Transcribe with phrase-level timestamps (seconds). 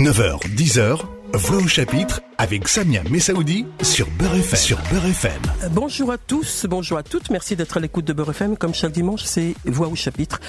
[0.00, 0.98] 9h, 10h,
[1.34, 5.42] Voix au chapitre avec Samia Messaoudi sur Beurre FM.
[5.72, 7.28] Bonjour à tous, bonjour à toutes.
[7.28, 8.56] Merci d'être à l'écoute de Beurre FM.
[8.56, 10.40] Comme chaque dimanche, c'est Voix au chapitre.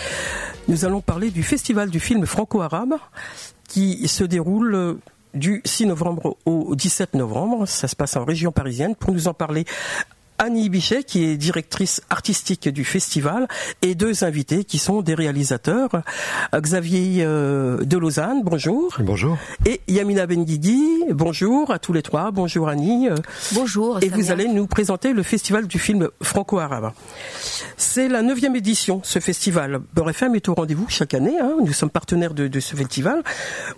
[0.69, 2.93] Nous allons parler du festival du film franco-arabe
[3.67, 4.99] qui se déroule
[5.33, 7.65] du 6 novembre au 17 novembre.
[7.65, 8.95] Ça se passe en région parisienne.
[8.95, 9.65] Pour nous en parler,
[10.41, 13.47] Annie Bichet, qui est directrice artistique du festival,
[13.83, 16.01] et deux invités qui sont des réalisateurs.
[16.51, 18.97] Xavier euh, de Lausanne, bonjour.
[19.01, 19.37] Bonjour.
[19.67, 22.31] Et Yamina Benguigui, bonjour à tous les trois.
[22.31, 23.07] Bonjour Annie.
[23.51, 23.99] Bonjour.
[24.01, 26.91] Et vous allez nous présenter le festival du film franco-arabe.
[27.77, 29.79] C'est la neuvième édition, ce festival.
[29.93, 31.39] Beurre FM est au rendez-vous chaque année.
[31.39, 31.57] Hein.
[31.63, 33.21] Nous sommes partenaires de, ce festival.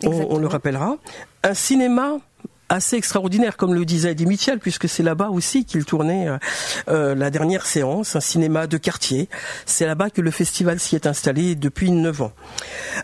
[0.05, 0.95] On, on le rappellera.
[1.43, 2.19] Un cinéma
[2.73, 4.25] assez extraordinaire, comme le disait Eddie
[4.59, 6.37] puisque c'est là-bas aussi qu'il tournait euh,
[6.89, 9.29] euh, la dernière séance, un cinéma de quartier.
[9.65, 12.31] C'est là-bas que le festival s'y est installé depuis neuf ans.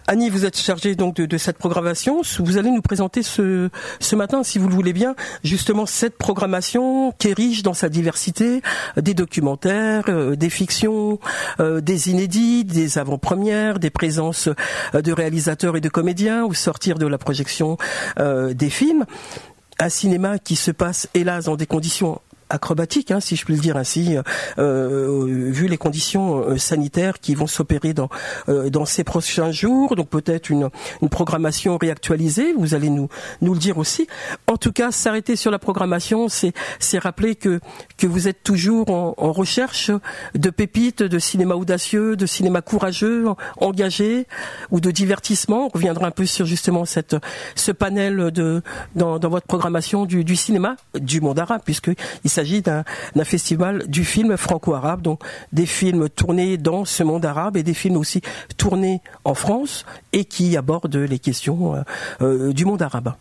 [0.08, 2.22] Annie, vous êtes chargée donc de, cette programmation.
[2.40, 3.70] Vous allez nous présenter ce,
[4.00, 7.90] ce matin, si vous le voulez bien, justement cette programmation qui est riche dans sa
[7.90, 8.62] diversité,
[8.97, 11.20] des documentaires, euh, des fictions,
[11.59, 14.50] des inédits, des avant-premières, des présences
[14.94, 17.78] de réalisateurs et de comédiens, ou sortir de la projection
[18.17, 19.06] des films
[19.80, 23.59] un cinéma qui se passe hélas dans des conditions acrobatique, hein, si je puis le
[23.59, 24.23] dire ainsi, euh,
[24.58, 28.09] euh, vu les conditions euh, sanitaires qui vont s'opérer dans
[28.47, 29.95] dans ces prochains jours.
[29.95, 30.69] Donc peut-être une,
[31.02, 32.53] une programmation réactualisée.
[32.58, 33.09] Vous allez nous
[33.41, 34.08] nous le dire aussi.
[34.47, 37.59] En tout cas, s'arrêter sur la programmation, c'est c'est rappeler que
[37.97, 39.91] que vous êtes toujours en, en, recherche
[40.36, 43.25] de pépites, de cinéma audacieux, de cinéma courageux,
[43.58, 44.28] engagé
[44.72, 45.66] ou de divertissement.
[45.67, 47.16] On reviendra un peu sur justement cette
[47.56, 48.61] ce panel de
[48.95, 51.91] dans, dans votre programmation du, du cinéma du monde arabe, puisque
[52.23, 52.86] il s'agit d'un
[53.26, 57.98] festival du film franco-arabe, donc des films tournés dans ce monde arabe et des films
[57.98, 58.22] aussi
[58.56, 61.81] tournés en France et qui abordent les questions euh,
[62.22, 63.14] euh, du monde arabe.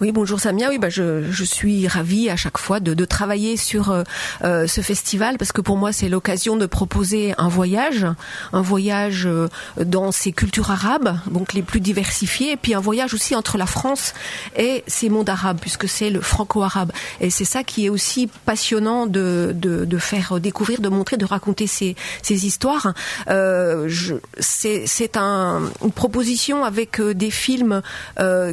[0.00, 0.68] Oui, bonjour Samia.
[0.68, 4.04] Oui, bah je, je suis ravie à chaque fois de, de travailler sur euh,
[4.44, 8.06] euh, ce festival parce que pour moi c'est l'occasion de proposer un voyage,
[8.52, 9.48] un voyage euh,
[9.84, 13.66] dans ces cultures arabes, donc les plus diversifiées, et puis un voyage aussi entre la
[13.66, 14.14] France
[14.56, 16.92] et ces mondes arabes puisque c'est le franco-arabe.
[17.20, 21.24] Et c'est ça qui est aussi passionnant de, de, de, faire découvrir, de montrer, de
[21.24, 22.94] raconter ces, ces histoires.
[23.30, 23.88] Euh,
[24.38, 27.82] c'est un, une proposition avec des films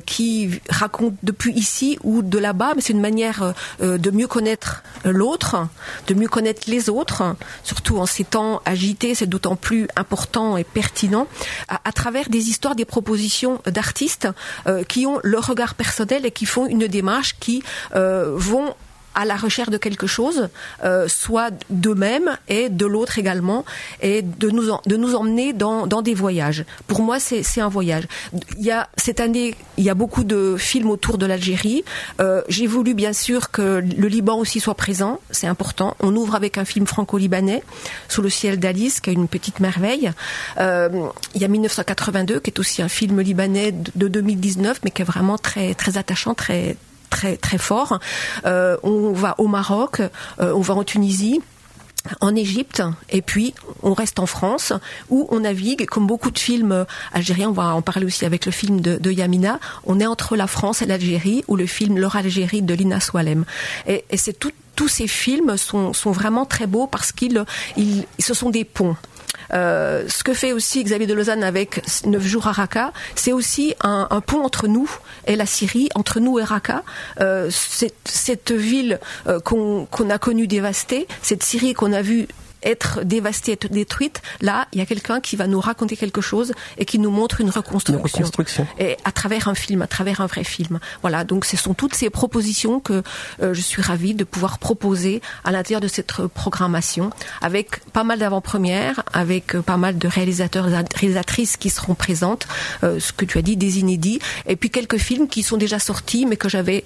[0.08, 4.28] qui racontent de depuis ici ou de là-bas, mais c'est une manière euh, de mieux
[4.28, 5.68] connaître l'autre,
[6.08, 10.64] de mieux connaître les autres, surtout en ces temps agités, c'est d'autant plus important et
[10.64, 11.28] pertinent,
[11.68, 14.30] à, travers des histoires, des propositions d'artistes
[14.68, 17.64] euh, qui ont leur regard personnel et qui font une démarche qui
[17.96, 18.74] euh, vont
[19.16, 20.50] à la recherche de quelque chose,
[20.84, 23.66] euh, soit d'eux-mêmes et de l'autre également,
[24.02, 26.66] et de nous, de nous emmener dans, dans des voyages.
[26.88, 28.04] Pour moi, c'est un voyage.
[28.58, 31.84] Il y a, cette année, il y a beaucoup de films autour de l'Algérie.
[32.20, 35.96] Euh, J'ai voulu bien sûr que le Liban aussi soit présent, c'est important.
[36.02, 37.64] On ouvre avec un film franco-libanais,
[38.10, 40.12] Sous le ciel d'Alice, qui est une petite merveille.
[40.60, 40.90] Euh,
[41.34, 45.06] il y a 1982, qui est aussi un film libanais de 2019, mais qui est
[45.06, 46.76] vraiment très, très attachant, très
[47.16, 48.00] très très fort.
[48.46, 51.42] Euh, on va au Maroc, euh, on va en Tunisie
[52.22, 54.74] en Égypte et puis on reste en France
[55.10, 58.52] où on navigue comme beaucoup de films algériens on va en parler aussi avec le
[58.52, 62.62] film de, Yamina on est entre la France et l'Algérie ou le film Leur Algérie
[62.62, 63.44] de Lina Swalem
[63.88, 64.38] et, c'est
[64.76, 67.44] tous ces films sont, sont, vraiment très beaux parce qu'ils
[67.76, 68.96] ils, ce sont des ponts
[69.56, 73.74] euh, ce que fait aussi Xavier de Lausanne avec Neuf jours à Raqqa, c'est aussi
[73.82, 74.90] un, pont entre nous
[75.28, 76.84] et la Syrie, entre nous et Raqqa.
[77.22, 82.28] Euh, cette, ville euh, qu'on a connue dévastée, cette Syrie qu'on a vue
[82.66, 86.54] être dévastée, être détruite, là, il y a quelqu'un qui va nous raconter quelque chose
[86.78, 88.68] et qui nous montre une reconstruction.
[88.80, 90.80] Et à travers un film, à travers un vrai film.
[91.02, 93.04] Voilà, donc ce sont toutes ces propositions que
[93.42, 97.12] euh, je suis ravie de pouvoir proposer à l'intérieur de cette programmation,
[97.42, 102.48] avec pas mal d'avant-premières, avec euh, pas mal de réalisateurs et réalisatrices qui seront présentes,
[102.84, 105.80] euh, ce que tu as dit, des inédits, et puis quelques films qui sont déjà
[105.80, 106.86] sortis, mais que j'avais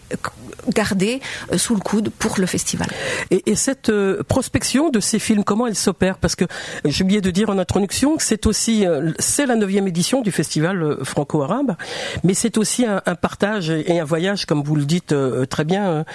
[0.74, 1.22] gardés
[1.56, 2.90] sous le coude pour le festival.
[3.32, 3.92] Et, et cette
[4.28, 6.46] prospection de ces films, comment elle s'opère Parce que
[6.84, 10.32] j'ai oublié de dire en introduction que c'est aussi euh, c'est la neuvième édition du
[10.32, 11.76] festival euh, franco-arabe,
[12.24, 16.06] mais c'est aussi un, partage et un voyage, comme vous le dites euh, très bien,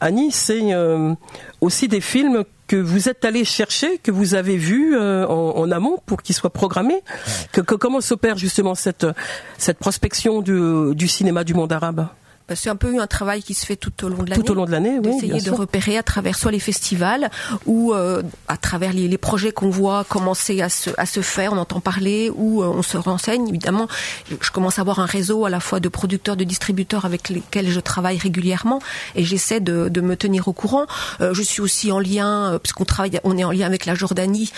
[0.00, 0.32] Annie.
[0.32, 0.74] C'est
[1.60, 6.22] aussi des films que vous êtes allé chercher, que vous avez vus en, amont pour
[6.22, 7.02] qu'ils soient programmés.
[7.52, 9.06] Que, comment s'opère justement cette
[9.58, 12.08] cette prospection du, du cinéma du monde arabe?
[12.54, 14.42] C'est un peu un travail qui se fait tout au long de l'année.
[14.42, 15.10] Tout au long de l'année, oui.
[15.10, 17.30] D'essayer de repérer à travers soit les festivals
[17.66, 21.52] ou euh, à travers les, les projets qu'on voit commencer à se, à se faire,
[21.52, 23.48] on entend parler ou euh, on se renseigne.
[23.48, 23.88] Évidemment,
[24.40, 27.68] je commence à avoir un réseau à la fois de producteurs, de distributeurs avec lesquels
[27.68, 28.80] je travaille régulièrement
[29.16, 30.86] et j'essaie de, de, me tenir au courant.
[31.20, 33.96] Euh, je suis aussi en lien, euh, puisqu'on travaille, on est en lien avec la
[33.96, 34.52] Jordanie,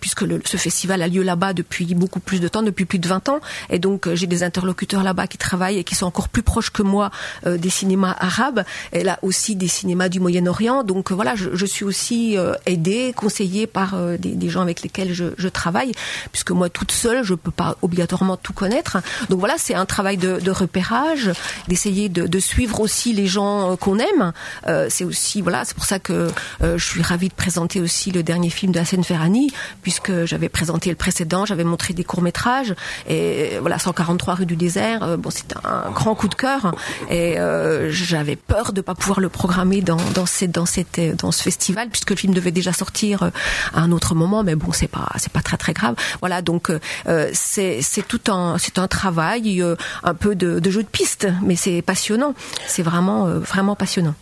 [0.00, 3.06] puisque le, ce festival a lieu là-bas depuis beaucoup plus de temps, depuis plus de
[3.06, 3.40] 20 ans.
[3.70, 6.82] Et donc, j'ai des interlocuteurs là-bas qui travaillent et qui sont encore plus proches que
[6.82, 7.11] moi
[7.46, 10.84] euh, des cinémas arabes, et là aussi des cinémas du Moyen-Orient.
[10.84, 14.82] Donc euh, voilà, je, je, suis aussi euh, aidée, conseillée par des, des, gens avec
[14.82, 15.92] lesquels je, je, travaille,
[16.30, 18.98] puisque moi toute seule, je peux pas obligatoirement tout connaître.
[19.28, 21.30] Donc voilà, c'est un travail de, de repérage,
[21.68, 24.32] d'essayer de, de, suivre aussi les gens qu'on aime.
[24.88, 26.28] c'est aussi voilà, c'est pour ça que
[26.60, 30.90] je suis ravie de présenter aussi le dernier film de Hassan Ferrani, puisque j'avais présenté
[30.90, 32.74] le précédent, j'avais montré des courts métrages
[33.08, 35.18] et voilà 143 rue du désert.
[35.18, 36.74] bon, c'est un grand coup de cœur
[37.10, 41.32] et euh, j'avais peur de pas pouvoir le programmer dans dans cette dans cette dans
[41.32, 43.30] ce festival puisque le film devait déjà sortir euh,
[43.74, 45.94] à un autre moment mais bon c'est pas c'est pas très très grave.
[46.20, 50.70] Voilà donc euh, c'est c'est tout un c'est un travail euh, un peu de, de
[50.70, 52.34] jeu de piste mais c'est passionnant.
[52.66, 54.14] C'est vraiment euh, vraiment passionnant.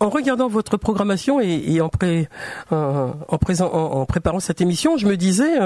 [0.00, 2.28] En regardant votre programmation et, et en pré
[2.70, 5.58] en présent en, en, préparant cette émission je me disais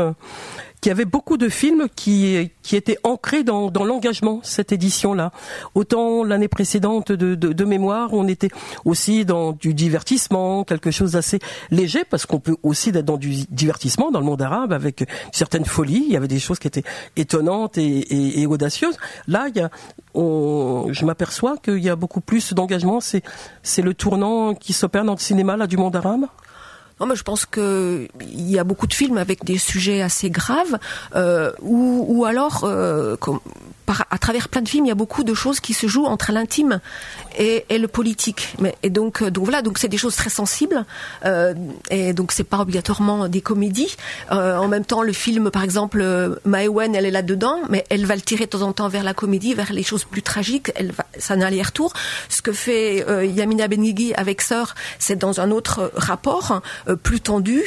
[0.82, 5.30] qu'il y avait beaucoup de films qui, qui étaient ancrés dans, dans l'engagement, cette édition-là.
[5.76, 8.48] Autant l'année précédente de, de, mémoire, on était
[8.84, 11.38] aussi dans du divertissement, quelque chose d'assez
[11.70, 15.64] léger, parce qu'on peut aussi être dans du divertissement dans le monde arabe avec certaines
[15.64, 16.02] folies.
[16.08, 16.82] Il y avait des choses qui étaient
[17.14, 18.96] étonnantes et, et, audacieuses.
[19.28, 19.70] Là, il y a,
[20.14, 23.00] on, je m'aperçois qu'il y a beaucoup plus d'engagement.
[23.00, 23.22] C'est,
[23.62, 26.26] c'est le tournant qui s'opère dans le cinéma là du monde arabe?
[27.02, 30.30] Non, mais je pense que il y a beaucoup de films avec des sujets assez
[30.30, 30.78] graves,
[31.16, 33.16] euh, ou, alors, euh,
[34.08, 36.30] à travers plein de films, il y a beaucoup de choses qui se jouent entre
[36.30, 36.78] l'intime
[37.38, 38.54] et, et, le politique.
[38.58, 40.84] Mais, et donc, euh, donc voilà, donc c'est des choses très sensibles.
[41.24, 41.54] Euh,
[41.90, 43.96] et donc c'est pas obligatoirement des comédies.
[44.30, 47.84] Euh, en même temps, le film, par exemple, euh, Maëwen, elle est là dedans, mais
[47.90, 50.22] elle va le tirer de temps en temps vers la comédie, vers les choses plus
[50.22, 50.70] tragiques.
[50.74, 51.92] Elle va, ça n'a aller-retour.
[52.28, 57.20] Ce que fait euh, Yamina Benigui avec Sœur, c'est dans un autre rapport, euh, plus
[57.20, 57.62] tendu,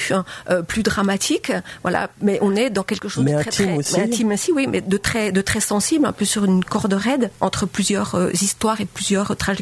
[0.67, 1.51] plus dramatique.
[1.83, 4.01] Voilà, mais on est dans quelque chose mais de très, intime très, aussi.
[4.01, 7.31] intime aussi, oui, mais de très, de très sensible, un peu sur une corde raide
[7.41, 9.54] entre plusieurs histoires et plusieurs tragédies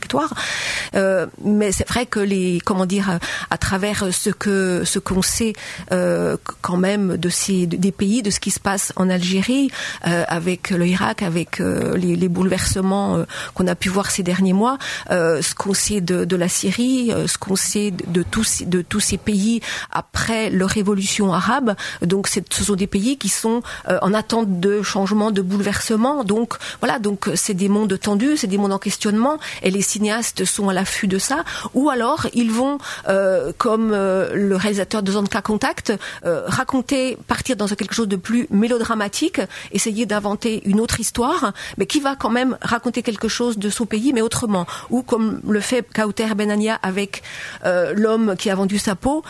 [0.95, 3.19] Euh, mais c'est vrai que les, comment dire,
[3.49, 5.53] à travers ce que ce qu'on sait
[5.91, 9.69] euh, quand même de ces des pays, de ce qui se passe en Algérie,
[10.07, 14.77] euh, avec le Irak, avec les, bouleversements qu'on a pu voir ces derniers mois,
[15.09, 19.17] ce qu'on sait de, de, la Syrie, ce qu'on sait de, tous de tous ces
[19.17, 19.61] pays
[19.91, 21.75] après leur révolution arabe.
[22.01, 26.23] Donc ce sont des pays qui sont en attente de changement, de bouleversement.
[26.23, 30.45] Donc voilà, donc c'est des mondes tendus, c'est des mondes en questionnement, et les cinéastes
[30.45, 31.43] sont à l'affût de ça,
[31.73, 32.77] ou alors ils vont,
[33.07, 35.93] euh, comme euh, le réalisateur de Zone K Contact,
[36.25, 39.41] euh, raconter, partir dans quelque chose de plus mélodramatique,
[39.71, 43.85] essayer d'inventer une autre histoire, mais qui va quand même raconter quelque chose de son
[43.85, 44.65] pays, mais autrement.
[44.89, 47.23] Ou comme le fait Kauter Benania avec
[47.63, 49.23] l'homme qui a vendu sa peau,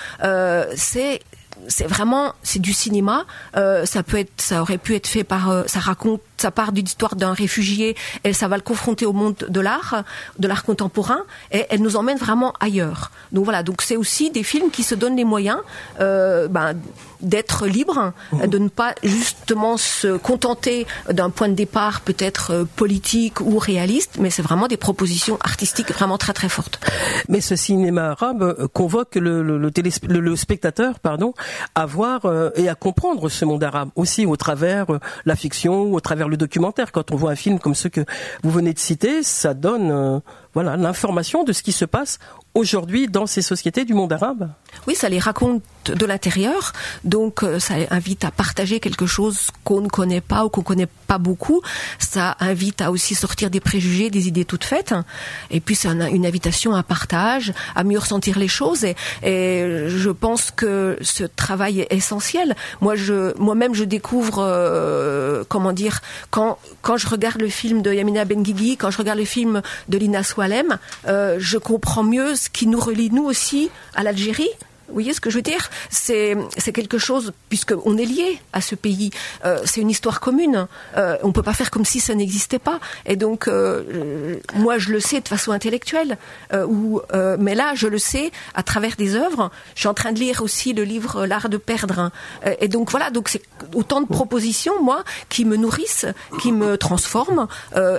[0.76, 1.20] c'est
[1.68, 3.26] c'est vraiment c'est du cinéma
[3.56, 6.72] euh, ça peut être ça aurait pu être fait par euh, ça raconte ça part
[6.72, 10.04] d'une histoire d'un réfugié et ça va le confronter au monde de l'art
[10.40, 11.22] de l'art contemporain
[11.52, 14.96] et elle nous emmène vraiment ailleurs donc voilà donc c'est aussi des films qui se
[14.96, 15.60] donnent les moyens
[16.00, 16.76] euh, ben,
[17.24, 18.48] d'être libre, mmh.
[18.48, 24.30] de ne pas justement se contenter d'un point de départ peut-être politique ou réaliste, mais
[24.30, 26.80] c'est vraiment des propositions artistiques vraiment très très fortes.
[27.30, 31.34] Mais ce cinéma arabe convoque le, le, le, télé, le, le spectateur pardon,
[31.76, 35.94] à voir euh, et à comprendre ce monde arabe aussi au travers euh, la fiction,
[35.94, 36.92] au travers le documentaire.
[36.92, 38.02] Quand on voit un film comme ceux que
[38.44, 40.20] vous venez de citer, ça donne euh,
[40.54, 42.20] voilà l'information de ce qui se passe
[42.56, 44.52] aujourd'hui dans ces sociétés du monde arabe
[44.88, 46.72] Oui, ça les raconte de l'intérieur,
[47.04, 50.88] donc euh, ça invite à partager quelque chose qu'on ne connaît pas ou qu'on connaît
[51.08, 51.62] pas beaucoup.
[52.00, 54.94] Ça invite à aussi sortir des préjugés, des idées toutes faites.
[55.52, 58.86] Et puis c'est une invitation à partage, à mieux ressentir les choses.
[58.86, 58.96] Et,
[59.88, 62.56] je pense que ce travail est essentiel.
[62.82, 67.94] Moi, je, moi-même, je découvre, euh, comment dire, quand quand je regarde le film de
[67.94, 72.68] Yamina Benguigui, quand je regarde le film de Lina Swalem, euh, je comprends mieux qui
[72.68, 74.50] nous relie nous aussi à l'Algérie
[74.88, 75.70] Vous voyez ce que je veux dire?
[75.90, 76.36] C'est
[76.74, 79.12] quelque chose puisque on est lié à ce pays.
[79.46, 80.68] Euh, c'est une histoire commune.
[80.98, 82.80] Euh, on peut pas faire comme si ça n'existait pas.
[83.06, 86.18] Et donc euh, moi je le sais de façon intellectuelle.
[86.54, 87.02] Ou
[87.40, 89.52] mais là je le sais à travers des œuvres.
[89.76, 92.00] Je suis en train de lire aussi le livre L'art de perdre.
[92.00, 92.12] hein.
[92.60, 93.42] Et donc voilà donc c'est
[93.74, 96.06] autant de propositions moi qui me nourrissent,
[96.42, 97.48] qui me transforment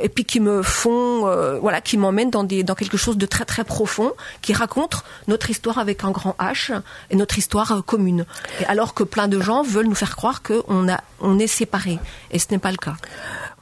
[0.03, 1.21] et puis qui me font
[1.61, 4.13] voilà qui m'emmènent dans des dans quelque chose de très très profond
[4.43, 6.74] qui raconte notre histoire avec un grand H
[7.11, 8.25] et notre histoire euh, commune.
[8.67, 10.87] Alors que plein de gens veulent nous faire croire qu'on
[11.21, 11.99] on est séparés.
[12.31, 12.97] Et ce n'est pas le cas.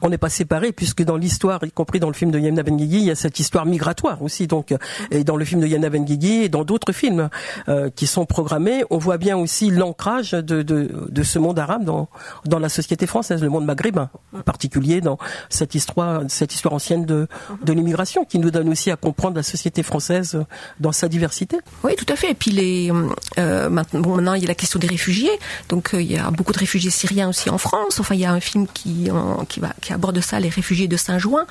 [0.03, 2.97] On n'est pas séparés puisque dans l'histoire, y compris dans le film de Yamna Benguigui,
[2.97, 4.47] il y a cette histoire migratoire aussi.
[4.47, 4.75] Donc,
[5.11, 7.29] et dans le film de Yamna Benguigui et dans d'autres films
[7.69, 11.85] euh, qui sont programmés, on voit bien aussi l'ancrage de, de, de ce monde arabe
[11.85, 12.09] dans,
[12.45, 15.17] dans la société française, le monde maghrébin, en particulier dans
[15.49, 17.27] cette histoire, cette histoire ancienne de,
[17.63, 20.43] de l'immigration, qui nous donne aussi à comprendre la société française
[20.79, 21.57] dans sa diversité.
[21.83, 22.31] Oui, tout à fait.
[22.31, 22.91] Et puis les,
[23.37, 25.39] euh, maintenant, bon, maintenant il y a la question des réfugiés.
[25.69, 27.99] Donc euh, il y a beaucoup de réfugiés syriens aussi en France.
[27.99, 29.09] Enfin, il y a un film qui,
[29.47, 31.45] qui, va, qui aborde ça, les réfugiés de Saint-Jouin.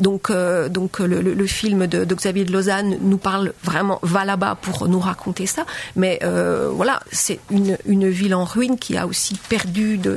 [0.00, 4.24] Donc, euh, donc le, le, film de, de, Xavier de Lausanne nous parle vraiment, va
[4.24, 5.64] là-bas pour nous raconter ça.
[5.96, 7.76] Mais euh, voilà, c'est une,
[8.08, 10.16] ville en ruine qui a aussi perdu de,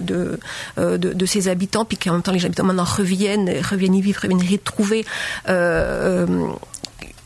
[0.77, 4.41] de, ses habitants, puis qu'en même temps les habitants maintenant reviennent, reviennent y vivre, reviennent
[4.41, 5.05] y retrouver.
[5.47, 6.25] Euh,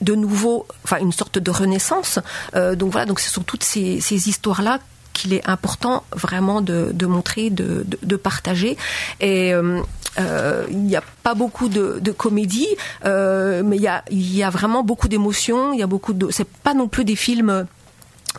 [0.03, 2.19] de nouveau, enfin une sorte de renaissance.
[2.55, 4.79] Euh, donc voilà, donc ce sont toutes ces, histoires-là
[5.13, 8.77] qu'il est important vraiment de, montrer, de, de, de, partager.
[9.19, 9.81] Et euh, euh,
[10.17, 12.67] il n'y a pas beaucoup de, de comédie,
[13.05, 15.73] euh, mais il y a, y a vraiment beaucoup d'émotions.
[15.73, 16.27] Il y a beaucoup de.
[16.31, 17.65] C'est pas non plus des films.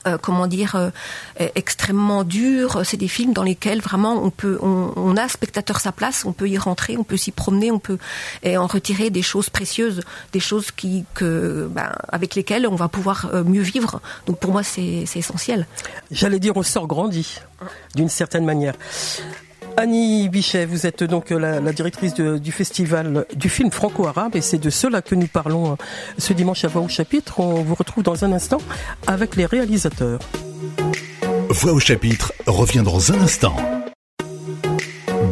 [0.07, 0.91] Euh, comment dire euh,
[1.55, 2.83] extrêmement durs.
[2.85, 6.33] C'est des films dans lesquels vraiment on peut, on, on, a spectateur sa place, on
[6.33, 7.99] peut y rentrer, on peut s'y promener, on peut
[8.43, 10.03] et en retirer des choses précieuses,
[10.33, 14.01] des choses qui, que, ben, avec lesquelles on va pouvoir euh, mieux vivre.
[14.27, 15.67] Donc pour moi c'est essentiel.
[16.11, 17.39] J'allais dire on sort grandi
[17.95, 18.75] d'une certaine manière.
[19.77, 24.71] Annie Bichet, vous êtes donc la, directrice du festival du film franco-arabe et c'est de
[24.71, 25.77] cela que nous parlons
[26.19, 27.41] ce dimanche à Voix au chapitre.
[27.41, 28.59] On vous retrouve dans un instant
[29.07, 30.21] avec les réalisateurs.
[31.51, 33.57] Voix au chapitre revient dans un instant.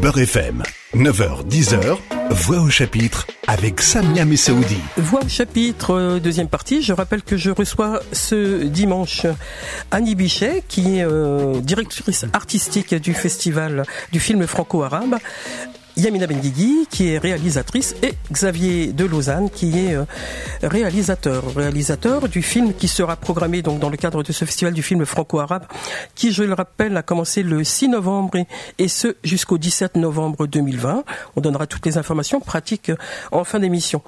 [0.02, 0.64] Beurre FM,
[0.97, 1.97] 9h, 10h,
[2.30, 4.78] Voix au chapitre avec Samia Messaoudi.
[4.97, 6.82] Voix au chapitre, deuxième partie.
[6.82, 9.26] Je rappelle que je reçois ce dimanche
[9.92, 15.18] Annie Bichet, qui est euh, directrice artistique du festival du film franco-arabe.
[15.96, 20.04] Yamina Benguigui, qui est réalisatrice, et Xavier de Lausanne, qui est euh,
[20.62, 21.42] réalisateur.
[21.54, 25.04] Réalisateur du film qui sera programmé donc dans le cadre de ce festival du film
[25.04, 25.64] franco-arabe,
[26.14, 28.38] qui, je le rappelle, a commencé le 6 novembre
[28.78, 31.04] et, ce jusqu'au 17 novembre 2020.
[31.37, 32.92] On donnera toutes les informations pratiques
[33.30, 34.02] en fin d'émission.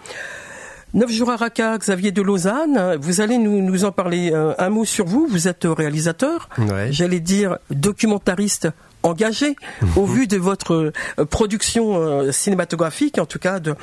[0.95, 4.71] Neuf jours à Raqqa, Xavier de Lausanne, vous allez nous, nous en parler euh, un
[4.71, 5.27] mot sur vous.
[5.29, 6.93] Vous êtes réalisateur, ouais.
[6.93, 8.69] j'allais dire documentariste
[9.05, 9.57] engagé
[9.97, 13.75] au vu de votre euh, production euh, cinématographique, en tout cas de,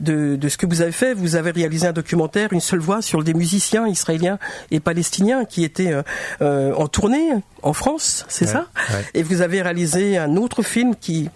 [0.00, 1.12] de, de, ce que vous avez fait.
[1.12, 4.38] Vous avez réalisé un documentaire, une seule voix, sur des musiciens israéliens
[4.70, 5.92] et palestiniens qui étaient
[6.40, 7.30] euh, en tournée
[7.62, 9.04] en France, c'est ouais, ça ouais.
[9.14, 11.28] Et vous avez réalisé un autre film qui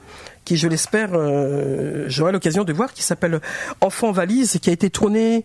[0.45, 3.41] qui, je l'espère, euh, j'aurai l'occasion de voir, qui s'appelle
[3.81, 5.45] Enfant valise, qui a été tourné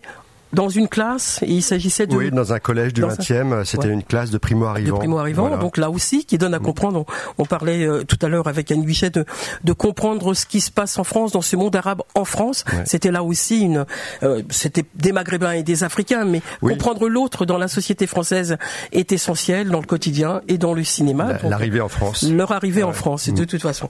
[0.52, 3.92] dans une classe et il s'agissait de oui dans un collège du 20e c'était ouais.
[3.92, 5.62] une classe de primo arrivants de primo arrivants voilà.
[5.62, 7.04] donc là aussi qui donne à comprendre
[7.38, 9.24] on, on parlait euh, tout à l'heure avec Anne Bichet de,
[9.64, 12.82] de comprendre ce qui se passe en France dans ce monde arabe en France ouais.
[12.84, 13.86] c'était là aussi une
[14.22, 16.72] euh, c'était des maghrébins et des africains mais oui.
[16.72, 18.56] comprendre l'autre dans la société française
[18.92, 22.88] est essentiel dans le quotidien et dans le cinéma l'arrivée en France leur arrivée ouais.
[22.88, 23.88] en France de toute façon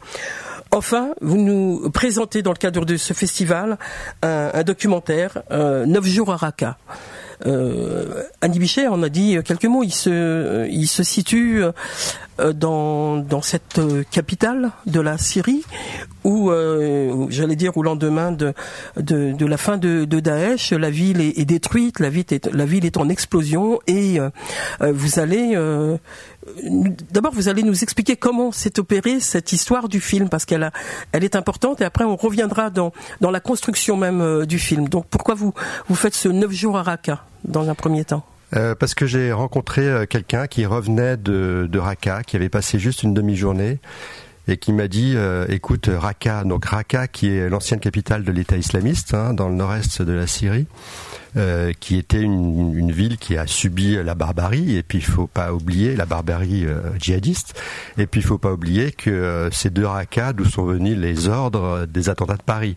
[0.73, 3.77] Enfin, vous nous présentez dans le cadre de ce festival
[4.23, 6.79] un, documentaire, euh, Neuf jours à Raqqa.
[7.47, 9.83] Euh, Annie Bichet en a dit quelques mots.
[9.83, 11.63] Il se, situe
[12.55, 15.65] dans, dans cette capitale de la Syrie
[16.25, 18.55] où, euh, j'allais dire, au lendemain de,
[18.97, 24.19] la fin de, de, Daesh, la ville est, détruite, la ville est, en explosion et
[24.21, 24.31] euh,
[24.81, 25.97] vous allez euh,
[27.11, 30.71] D'abord, vous allez nous expliquer comment s'est opérée cette histoire du film, parce qu'elle
[31.13, 34.89] elle est importante, et après on reviendra dans, dans la construction même euh, du film.
[34.89, 35.53] Donc pourquoi vous,
[35.89, 38.25] vous faites ce neuf jours à Raqqa, dans un premier temps?
[38.57, 43.03] Euh, parce que j'ai rencontré euh, quelqu'un qui revenait de, Raqqa, qui avait passé juste
[43.03, 43.79] une demi-journée,
[44.49, 45.17] et qui m'a dit
[45.49, 50.03] écoute Raqqa donc Raqqa qui est l'ancienne capitale de l'État islamiste hein, dans le nord-est
[50.03, 50.67] de la Syrie
[51.37, 55.53] euh, qui était une, ville qui a subi la barbarie, et puis il faut pas
[55.53, 57.61] oublier la barbarie euh, djihadiste,
[57.99, 61.29] et puis il faut pas oublier que euh, c'est de Raqqa d'où sont venus les
[61.29, 62.77] ordres des attentats de Paris.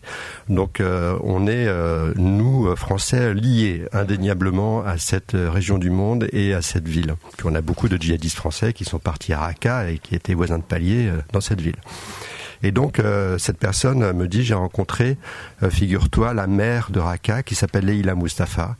[0.50, 1.67] Donc on est,
[2.15, 7.15] nous, Français, liés indéniablement à cette région du monde et à cette ville.
[7.38, 10.33] Puis on a beaucoup de djihadistes français qui sont partis à Raqqa et qui étaient
[10.33, 11.77] voisins de palier dans cette ville.
[12.63, 15.17] Et donc euh, cette personne me dit j'ai rencontré,
[15.62, 18.77] euh, figure-toi, la mère de Raqqa qui s'appelle Leila Mustafa.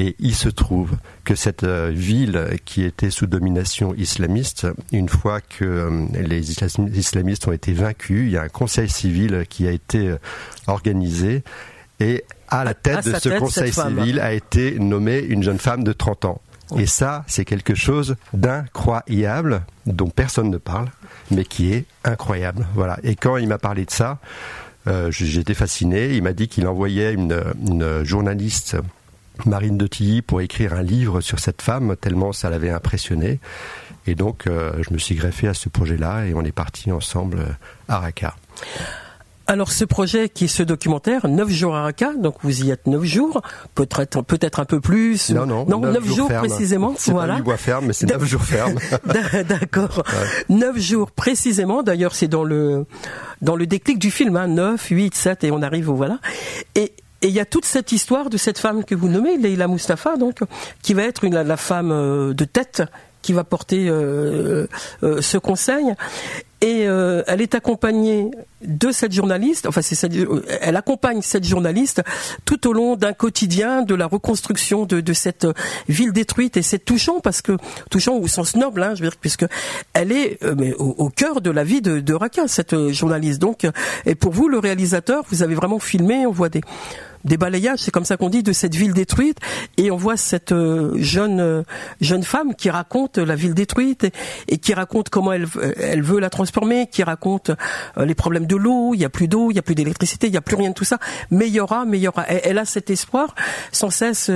[0.00, 0.92] Et il se trouve
[1.24, 6.52] que cette euh, ville qui était sous domination islamiste, une fois que les
[6.96, 10.14] islamistes ont été vaincus, il y a un conseil civil qui a été
[10.66, 11.42] organisé
[12.00, 15.92] et à la tête de ce conseil civil a été nommée une jeune femme de
[15.92, 16.40] 30 ans.
[16.76, 20.88] Et ça, c'est quelque chose d'incroyable dont personne ne parle
[21.30, 22.66] mais qui est incroyable.
[22.74, 22.98] Voilà.
[23.02, 24.18] Et quand il m'a parlé de ça,
[24.86, 26.14] euh, j'étais fasciné.
[26.14, 27.42] Il m'a dit qu'il envoyait une,
[28.04, 28.76] journaliste
[29.46, 33.38] Marine de Tilly pour écrire un livre sur cette femme, tellement ça l'avait impressionné.
[34.06, 37.56] Et donc, euh, je me suis greffé à ce projet-là et on est parti ensemble
[37.88, 38.34] à Raqqa.
[39.50, 42.86] Alors ce projet qui est ce documentaire, 9 jours à Raqqa, donc vous y êtes
[42.86, 43.40] 9 jours,
[43.74, 45.30] peut-être peut-être un peu plus.
[45.30, 46.94] Non, non, non 9, jours, précisément.
[46.98, 47.36] C'est voilà.
[47.36, 48.78] pas bois ferme, mais c'est 9 jours ferme.
[49.48, 50.02] D'accord.
[50.50, 52.84] 9 jours précisément, d'ailleurs c'est dans le
[53.40, 56.18] dans le déclic du film, hein, 9, 8, 7 et on arrive au voilà.
[56.74, 59.66] Et et il y a toute cette histoire de cette femme que vous nommez, Leila
[59.66, 60.38] Mustafa, donc,
[60.82, 62.84] qui va être une, la femme euh, de tête
[63.28, 64.66] qui va porter euh,
[65.02, 65.84] euh, ce conseil.
[66.62, 68.30] Et euh, elle est accompagnée
[68.62, 70.10] de cette journaliste, enfin c'est
[70.60, 72.02] elle accompagne cette journaliste
[72.46, 75.46] tout au long d'un quotidien de la reconstruction de, de, cette
[75.88, 77.52] ville détruite et c'est touchant parce que
[77.90, 79.46] touchant au sens noble, hein, je veux dire puisque
[79.92, 83.40] elle est euh, mais au, au, cœur de la vie de, de Raqqa cette journaliste.
[83.40, 83.64] Donc
[84.06, 86.62] et pour vous le réalisateur, vous avez vraiment filmé, on voit des
[87.28, 89.38] des balayages, c'est comme ça qu'on dit, de cette ville détruite.
[89.76, 91.62] Et on voit cette euh, jeune euh,
[92.00, 94.06] jeune femme qui raconte la ville détruite
[94.48, 97.50] et, qui raconte comment elle elle veut la transformer, qui raconte
[97.98, 98.94] euh, les problèmes de l'eau.
[98.94, 100.70] Il y a plus d'eau, il y a plus d'électricité, il y a plus rien
[100.70, 100.98] de tout ça.
[101.30, 102.26] Mais il y aura, mais il y aura.
[102.26, 103.34] Elle, a cet espoir
[103.72, 104.30] sans cesse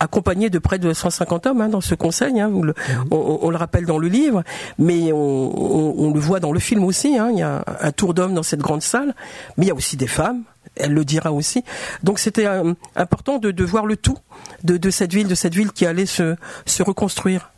[0.00, 2.40] accompagnée de près de 150 hommes hein, dans ce conseil.
[2.40, 3.06] Hein, le, mhm.
[3.10, 4.42] on, le rappelle dans le livre,
[4.78, 7.16] mais on, on le voit dans le film aussi.
[7.16, 9.14] Hein, il y a un tour d'hommes dans cette grande salle,
[9.56, 10.42] mais il y a aussi des femmes
[10.76, 11.64] elle le dira aussi.
[12.02, 14.16] Donc c'était euh, important de, de, voir le tout
[14.64, 17.49] de, de, cette ville, de cette ville qui allait se, se reconstruire.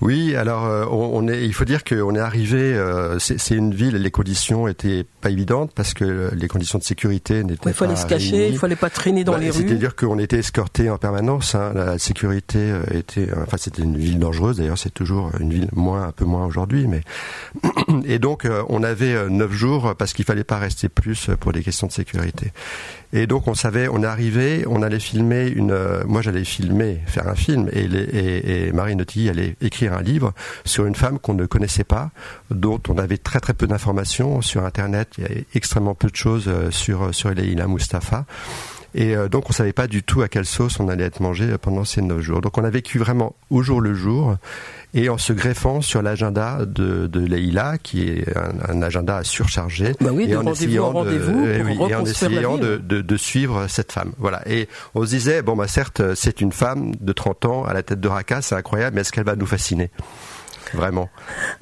[0.00, 2.58] Oui, alors euh, on, est, il faut dire qu'on est arrivé.
[2.58, 7.44] Euh, c'est une ville, les conditions étaient pas évidentes parce que les conditions de sécurité
[7.44, 7.70] n'étaient pas.
[7.70, 9.64] Il fallait se cacher, il fallait pas traîner dans bah, les rues.
[9.66, 11.54] C'est-à-dire qu'on était escorté en permanence.
[11.54, 14.58] Hein, la sécurité euh, était, enfin c'était une ville dangereuse.
[14.58, 17.02] D'ailleurs, c'est toujours une ville moins, un peu moins aujourd'hui, mais
[18.04, 21.86] et donc on avait neuf jours parce qu'il fallait pas rester plus pour des questions
[21.86, 22.52] de sécurité.
[23.12, 27.28] Et donc on savait, on est arrivé, on allait filmer une, moi j'allais filmer, faire
[27.28, 30.32] un film, et, les, et, et Marie Nautilly allait écrire un livre
[30.64, 32.10] sur une femme qu'on ne connaissait pas,
[32.50, 35.08] dont on avait très très peu d'informations sur Internet.
[35.18, 38.24] Il y a extrêmement peu de choses euh, sur sur Leila Mustafa.
[38.94, 41.56] Et euh, donc on savait pas du tout à quelle sauce on allait être mangé
[41.58, 42.40] pendant ces neuf jours.
[42.40, 44.36] Donc on a vécu vraiment au jour le jour
[44.94, 50.10] et en se greffant sur l'agenda de, de Leïla, qui est un, agenda surchargé, bah
[50.12, 54.12] oui, et, en essayant, de, et en essayant de, de, suivre cette femme.
[54.18, 54.42] Voilà.
[54.48, 57.82] Et on se disait, bon, bah certes, c'est une femme de 30 ans à la
[57.82, 59.90] tête de Raqqa, c'est incroyable, mais est-ce qu'elle va nous fasciner?
[60.74, 61.08] Vraiment.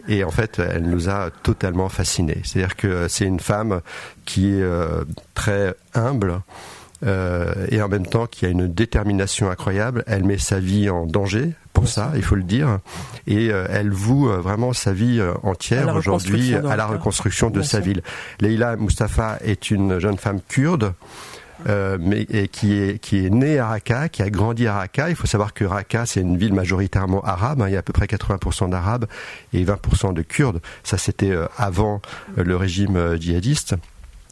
[0.07, 2.43] Et en fait, elle nous a totalement fascinés.
[2.45, 3.81] C'est-à-dire que c'est une femme
[4.27, 6.41] qui est euh, très humble,
[7.07, 10.05] euh, et en même temps qui a une détermination incroyable.
[10.07, 12.79] Elle met sa vie en danger pour ça, il faut le dire,
[13.27, 17.81] et euh, elle voue euh, vraiment sa vie entière aujourd'hui à la reconstruction de sa
[17.81, 18.03] ville.
[18.41, 20.93] Leila Mustafa est une jeune femme kurde.
[21.67, 25.11] mais qui est qui est née à Raqqa, qui a grandi à Raqqa.
[25.11, 27.63] Il faut savoir que Raqqa c'est une ville majoritairement arabe.
[27.63, 27.69] Hein.
[27.69, 29.07] il y a à peu près 80% d'arabes
[29.53, 30.61] et 20% de kurdes.
[30.85, 32.01] Ça c'était avant
[32.37, 33.75] le régime djihadiste.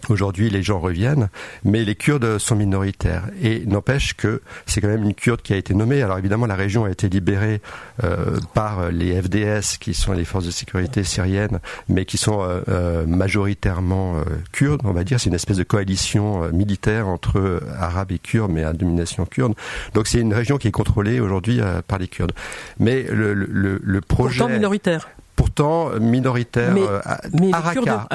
[0.09, 1.29] Aujourd'hui, les gens reviennent,
[1.65, 3.25] mais les Kurdes sont minoritaires.
[3.43, 6.03] Et n'empêche que c'est quand même une Kurde qui a été nommée.
[6.03, 7.61] Alors évidemment, la région a été libérée
[8.05, 12.61] euh, par les FDS, qui sont les forces de sécurité syriennes, mais qui sont euh,
[12.69, 14.17] euh, majoritairement
[14.53, 15.21] kurdes, on va dire.
[15.21, 19.55] C'est une espèce de coalition militaire entre arabes et kurdes, mais à domination kurde.
[19.95, 22.33] Donc c'est une région qui est contrôlée aujourd'hui par les Kurdes.
[22.79, 24.39] Mais le, le, le projet...
[24.39, 28.07] Pourtant minoritaire pourtant minoritaire Mais- euh, à, mais Raqqa.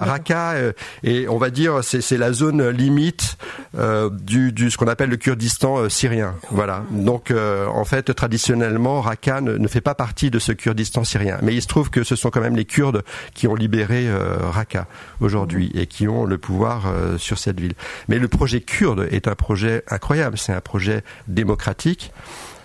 [0.00, 3.36] Raqqa, euh, et on va dire c'est la zone limite
[3.76, 6.34] euh, du, du ce qu'on appelle le Kurdistan euh, syrien.
[6.50, 6.84] Voilà.
[6.90, 11.38] Donc euh, en fait traditionnellement Raqqa ne, ne fait pas partie de ce Kurdistan syrien,
[11.42, 13.02] mais il se trouve que ce sont quand même les Kurdes
[13.34, 14.86] qui ont libéré euh, Raqqa
[15.20, 17.74] aujourd'hui et qui ont le pouvoir euh, sur cette ville.
[18.08, 20.38] Mais le projet kurde est un projet incroyable.
[20.38, 22.12] C'est un projet démocratique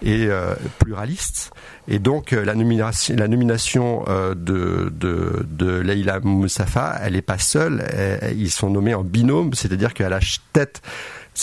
[0.03, 1.51] et euh, pluraliste.
[1.87, 7.21] Et donc euh, la nomination, la nomination euh, de, de, de Leila Moussafa, elle n'est
[7.21, 7.83] pas seule.
[8.35, 10.19] Ils sont nommés en binôme, c'est-à-dire qu'à la
[10.53, 10.81] tête,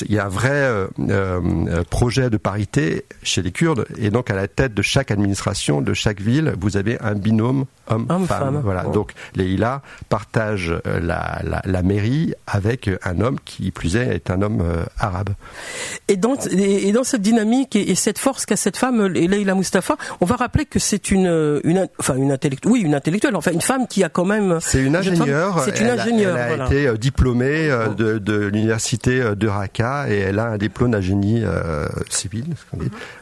[0.03, 3.87] il y a un vrai euh, euh, projet de parité chez les Kurdes.
[3.99, 7.65] Et donc à la tête de chaque administration, de chaque ville, vous avez un binôme
[7.89, 8.17] homme-femme.
[8.17, 8.61] Homme-femme.
[8.63, 8.83] voilà.
[8.85, 14.31] Donc Leila partage euh, la, la, la mairie avec un homme qui, plus est, est
[14.31, 15.31] un homme euh, arabe.
[16.09, 19.55] Et dans, et et dans cette dynamique et, et cette force qu'a cette femme, Leila
[19.55, 23.53] Mustafa, on va rappeler que c'est une, une, enfin une intellectuelle, oui, une intellectuelle, enfin
[23.53, 24.59] une femme qui a quand même.
[24.61, 25.61] C'est une femme, ingénieure.
[25.65, 26.37] C'est une Elle a- ingénieure.
[26.37, 26.67] Elle a, voilà.
[26.67, 30.91] été euh, diplômée euh, de, de l'université euh, de Raqqa et elle a un diplôme
[30.93, 32.45] d'ingénie euh, ce dit.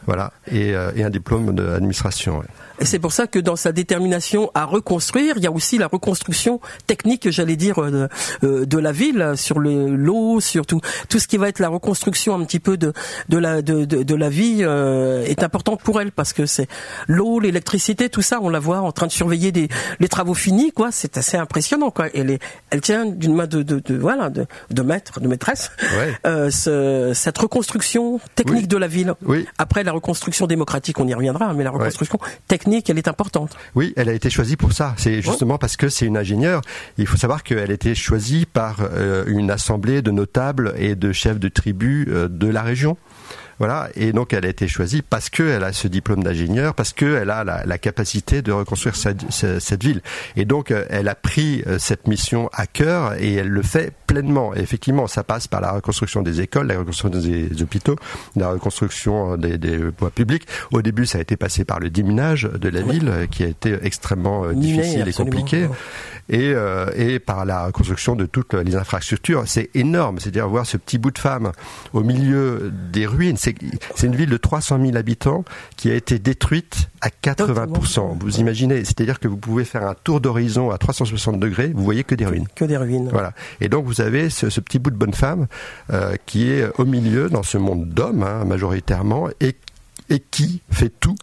[0.05, 2.39] voilà, et, euh, et un diplôme d'administration.
[2.39, 2.45] ouais.
[2.79, 5.87] Et c'est pour ça que dans sa détermination à reconstruire, il y a aussi la
[5.87, 8.09] reconstruction technique, j'allais dire, de,
[8.43, 11.69] euh, de la ville sur le- l'eau, sur tout, tout ce qui va être la
[11.69, 12.91] reconstruction un petit peu de,
[13.29, 16.67] de la de, de, de la vie euh, est importante pour elle parce que c'est
[17.07, 20.71] l'eau, l'électricité, tout ça, on la voit en train de surveiller des, les travaux finis,
[20.71, 20.91] quoi.
[20.91, 22.07] C'est assez impressionnant, quoi.
[22.13, 22.39] Elle est,
[22.71, 26.13] elle tient d'une main de, de, de voilà de, de maître, de maîtresse, Ouais.
[26.25, 28.67] euh, ce- cette reconstruction technique Oui.
[28.67, 29.13] de la ville.
[29.25, 29.45] Oui.
[29.57, 33.55] Après la reconstruction démocratique, on y reviendra, mais la reconstruction technique, elle est importante.
[33.75, 34.93] Oui, elle a été choisie pour ça.
[34.97, 36.61] C'est justement parce que c'est une ingénieure.
[36.97, 41.11] Il faut savoir qu'elle a été choisie par euh, une assemblée de notables et de
[41.11, 42.97] chefs de tribus euh, de la région.
[43.59, 47.29] Voilà, et donc elle a été choisie parce qu'elle a ce diplôme d'ingénieur, parce qu'elle
[47.29, 50.01] a la, la capacité de reconstruire cette, ville.
[50.35, 53.93] Et donc euh, elle a pris euh, cette mission à cœur et elle le fait
[54.07, 54.53] pleinement.
[54.55, 57.95] Et effectivement, ça passe par la reconstruction des écoles, la reconstruction des hôpitaux,
[58.35, 60.47] la reconstruction euh, des, des voies publiques.
[60.71, 63.77] Au début, ça a été passé par le déminage de la ville, qui a été
[63.83, 65.67] extrêmement Miné, difficile et compliqué
[66.29, 69.43] et, euh, et par la reconstruction de toutes les infrastructures.
[69.45, 71.51] C'est énorme, c'est-à-dire voir ce petit bout de femme
[71.93, 73.37] au milieu des ruines.
[73.95, 75.43] C'est une ville de 300 000 habitants
[75.75, 78.17] qui a été détruite à 80%.
[78.19, 82.03] Vous imaginez, c'est-à-dire que vous pouvez faire un tour d'horizon à 360 degrés, vous voyez
[82.03, 82.47] que des ruines.
[82.55, 83.09] Que des ruines.
[83.11, 83.33] Voilà.
[83.61, 85.47] Et donc vous avez ce, ce petit bout de bonne femme
[85.91, 89.55] euh, qui est au milieu dans ce monde d'hommes hein, majoritairement et,
[90.09, 91.15] et qui fait tout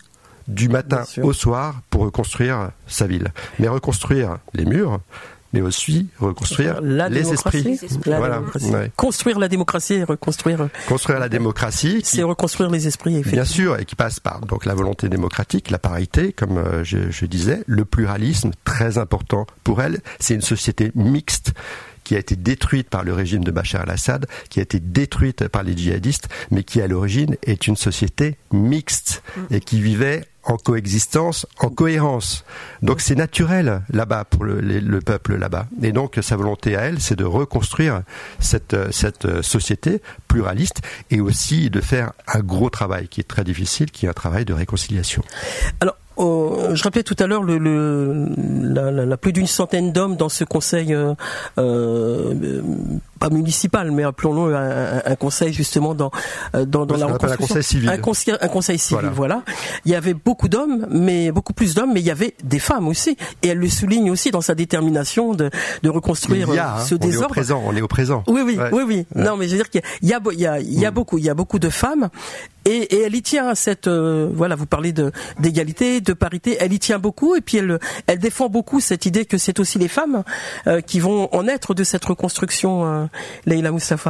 [0.48, 3.32] du matin au soir pour reconstruire sa ville.
[3.58, 5.00] Mais reconstruire les murs,
[5.52, 8.10] mais aussi reconstruire La les démocratie, esprits.
[8.10, 8.36] la Voilà.
[8.38, 8.70] démocratie.
[8.70, 8.90] Ouais.
[8.96, 12.02] Construire la démocratie et reconstruire, Construire la démocratie.
[12.02, 13.12] qui- c'est reconstruire les esprits.
[13.14, 13.42] effectivement.
[13.42, 17.10] Bien sûr, et qui passe par donc la volonté démocratique, la parité, comme euh, je,
[17.10, 20.00] je disais, le pluralisme, très important pour elle.
[20.18, 21.52] C'est une société mixte
[22.04, 25.62] qui a été détruite par le régime de Bachar al-Assad, qui a été détruite par
[25.62, 31.46] les djihadistes, mais qui à l'origine est une société mixte et qui vivait en coexistence,
[31.58, 32.44] en cohérence.
[32.82, 35.66] Donc c'est naturel là-bas pour le, peuple là-bas.
[35.82, 38.02] Et donc sa volonté à elle, c'est de reconstruire
[38.38, 38.90] cette, euh,
[39.24, 44.06] euh, société pluraliste et aussi de faire un gros travail qui est très difficile, qui
[44.06, 45.22] est un travail de réconciliation.
[45.80, 50.94] Alors, euh, je rappelais tout à l'heure la plus d'une centaine d'hommes dans ce conseil,
[50.94, 51.14] euh,
[51.58, 52.62] euh,
[53.22, 56.10] pas municipal, mais appelons-le un, un- un conseil justement dans
[56.54, 57.46] euh, dans, dans la appelle un reconstruction.
[57.46, 57.88] conseil civil.
[57.88, 59.42] Un conseil, un conseil civil, Voilà.
[59.44, 59.54] voilà.
[59.84, 62.88] Il y avait beaucoup d'hommes, mais beaucoup plus d'hommes, mais il y avait des femmes
[62.88, 65.50] aussi, et elle le souligne aussi dans sa détermination de,
[65.82, 67.88] de reconstruire Il y a, euh, hein, ce on est au présent, on est au
[67.88, 68.24] présent.
[68.26, 68.70] Oui, oui, Ouais.
[68.72, 69.06] oui, oui.
[69.14, 69.22] Ouais.
[69.24, 70.94] Non, mais je veux dire qu'il y a, il y a, il y a Mm.
[70.94, 72.08] beaucoup, il y a beaucoup de femmes,
[72.64, 76.56] et, et elle y tient à cette, euh, voilà, vous parlez de d'égalité, de parité,
[76.60, 79.78] elle y tient beaucoup, et puis elle, elle défend beaucoup cette idée que c'est aussi
[79.78, 80.22] les femmes
[80.66, 83.04] euh, qui vont en être de cette reconstruction, euh,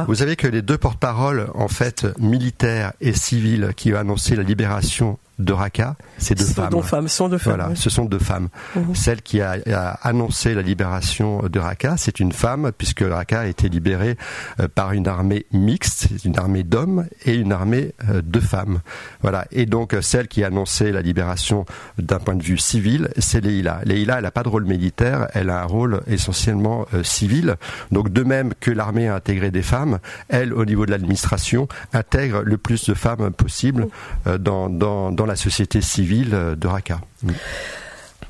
[0.07, 4.43] Vous savez que les deux porte-paroles, en fait, militaires et civils, qui ont annoncé la
[4.43, 6.69] libération de Raqqa, c'est deux femmes.
[6.69, 7.55] deux femmes, sont deux femmes.
[7.55, 7.77] Voilà, oui.
[7.77, 8.49] ce sont deux femmes.
[8.75, 8.95] Mhm.
[8.95, 13.45] Celle qui a, a annoncé la libération de Raqqa, c'est une femme, puisque Raqqa a
[13.45, 14.17] été libérée
[14.59, 18.79] euh, par une armée mixte, une armée d'hommes et une armée euh, de femmes.
[19.21, 19.45] Voilà.
[19.51, 21.65] Et donc, euh, celle qui a annoncé la libération
[21.97, 23.81] d'un point de vue civil, c'est Leïla.
[23.85, 27.55] Leïla, elle n'a pas de rôle militaire, elle a un rôle essentiellement euh, civil.
[27.91, 32.41] Donc, de même que l'armée a intégré des femmes, elle, au niveau de l'administration, intègre
[32.43, 33.87] le plus de femmes possible
[34.27, 36.99] euh, dans, dans, la société civile de Raqqa.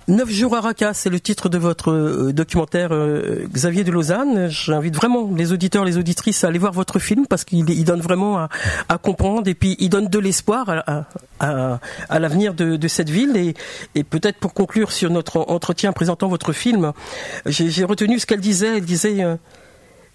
[0.10, 4.50] Neuf jours à Raqqa, c'est le titre de votre euh, documentaire euh, Xavier de Lausanne.
[4.50, 8.38] J'invite vraiment les auditeurs, les auditrices à aller voir votre film parce qu'il donne vraiment
[8.90, 10.84] à, comprendre et puis il donne de l'espoir
[11.40, 13.38] à, l'avenir de, cette ville.
[13.38, 13.54] Et,
[13.96, 16.92] et peut-être pour conclure sur notre entretien présentant votre film,
[17.46, 18.78] j'ai retenu ce qu'elle disait.
[18.78, 19.38] Elle disait euh,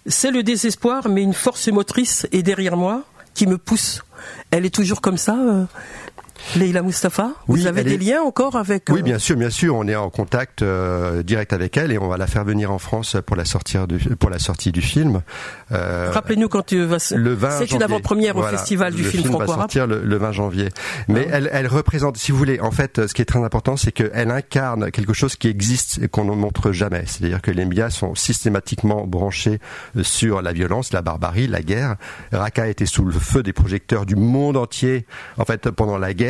[0.05, 4.03] c'est le désespoir, mais une force motrice est derrière moi qui me pousse.
[4.51, 5.37] Elle est toujours comme ça,
[6.57, 9.87] Leila Mustafa, vous avez des liens encore avec Oui, euh, bien sûr, bien sûr, on
[9.87, 13.17] est en contact euh, direct avec elle et on va la faire venir en France
[13.27, 13.87] pour la sortir
[14.19, 15.23] pour la sortie du film.
[15.73, 16.99] Euh, Rappelez-nous quand tu vas.
[17.15, 19.49] Le 20 C'est une avant-première au festival du film, franco-arabe.
[19.49, 20.69] va sortir le, 20 janvier.
[21.09, 21.37] Mais ah.
[21.37, 24.31] elle, elle représente, si vous voulez, en fait, ce qui est très important, c'est qu'elle
[24.31, 27.05] incarne quelque chose qui existe et qu'on ne montre jamais.
[27.07, 29.61] C'est-à-dire que les médias sont systématiquement branchés
[30.03, 31.97] sur la violence, la barbarie, la guerre.
[32.33, 36.28] Raqqa était sous le feu des projecteurs du monde entier, en fait, pendant la guerre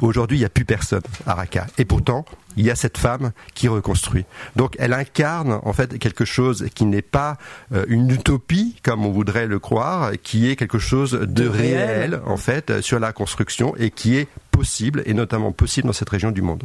[0.00, 1.66] Aujourd'hui, il n'y a plus personne à Raqqa.
[1.78, 2.24] Et pourtant,
[2.56, 4.24] il y a cette femme qui reconstruit.
[4.56, 7.36] Donc elle incarne en fait quelque chose qui n'est pas
[7.72, 12.36] euh, une utopie comme on voudrait le croire, qui est quelque chose de, réel, en
[12.36, 14.28] fait sur la construction et qui est
[14.60, 16.62] possible et notamment possible dans cette région du monde.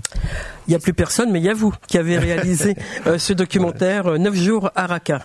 [0.67, 2.75] Il n'y a plus personne, mais il y a vous qui avez réalisé
[3.08, 5.23] euh, ce documentaire 9 euh, jours à Raqqa.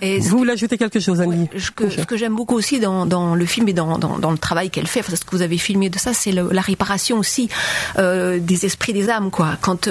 [0.00, 3.68] Et vous voulez ajouter quelque chose, Annie Ce que, j'aime beaucoup aussi dans, le film
[3.68, 6.60] et dans, le travail qu'elle fait, ce que vous avez filmé de ça, c'est la
[6.60, 7.48] réparation aussi
[7.96, 9.30] des esprits des âmes.
[9.30, 9.56] quoi.
[9.60, 9.88] Quand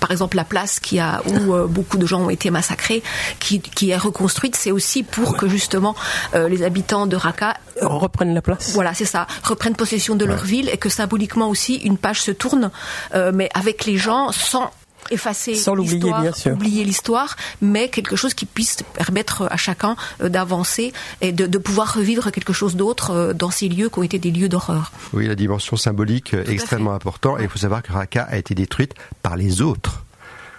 [0.00, 3.02] par exemple la place qui a où euh, beaucoup de gens ont été massacrés,
[3.40, 5.94] qui, est reconstruite, c'est aussi pour que justement
[6.34, 8.72] euh, les habitants de Raqqa reprennent la place.
[8.74, 12.30] Voilà, c'est ça, reprennent possession de leur ville et que symboliquement aussi une page se
[12.30, 12.70] tourne,
[13.14, 14.70] euh, mais avec les gens sans
[15.10, 16.52] effacer sans l'oublier bien sûr.
[16.52, 21.94] oublier l'histoire mais quelque chose qui puisse permettre à chacun euh, d'avancer et de, pouvoir
[21.94, 24.92] revivre quelque chose d'autre euh, dans ces lieux qui ont été des lieux d'horreur.
[25.12, 27.40] Oui la dimension symbolique est extrêmement importante.
[27.40, 30.04] Et il faut savoir que Raqqa a été détruite par les autres.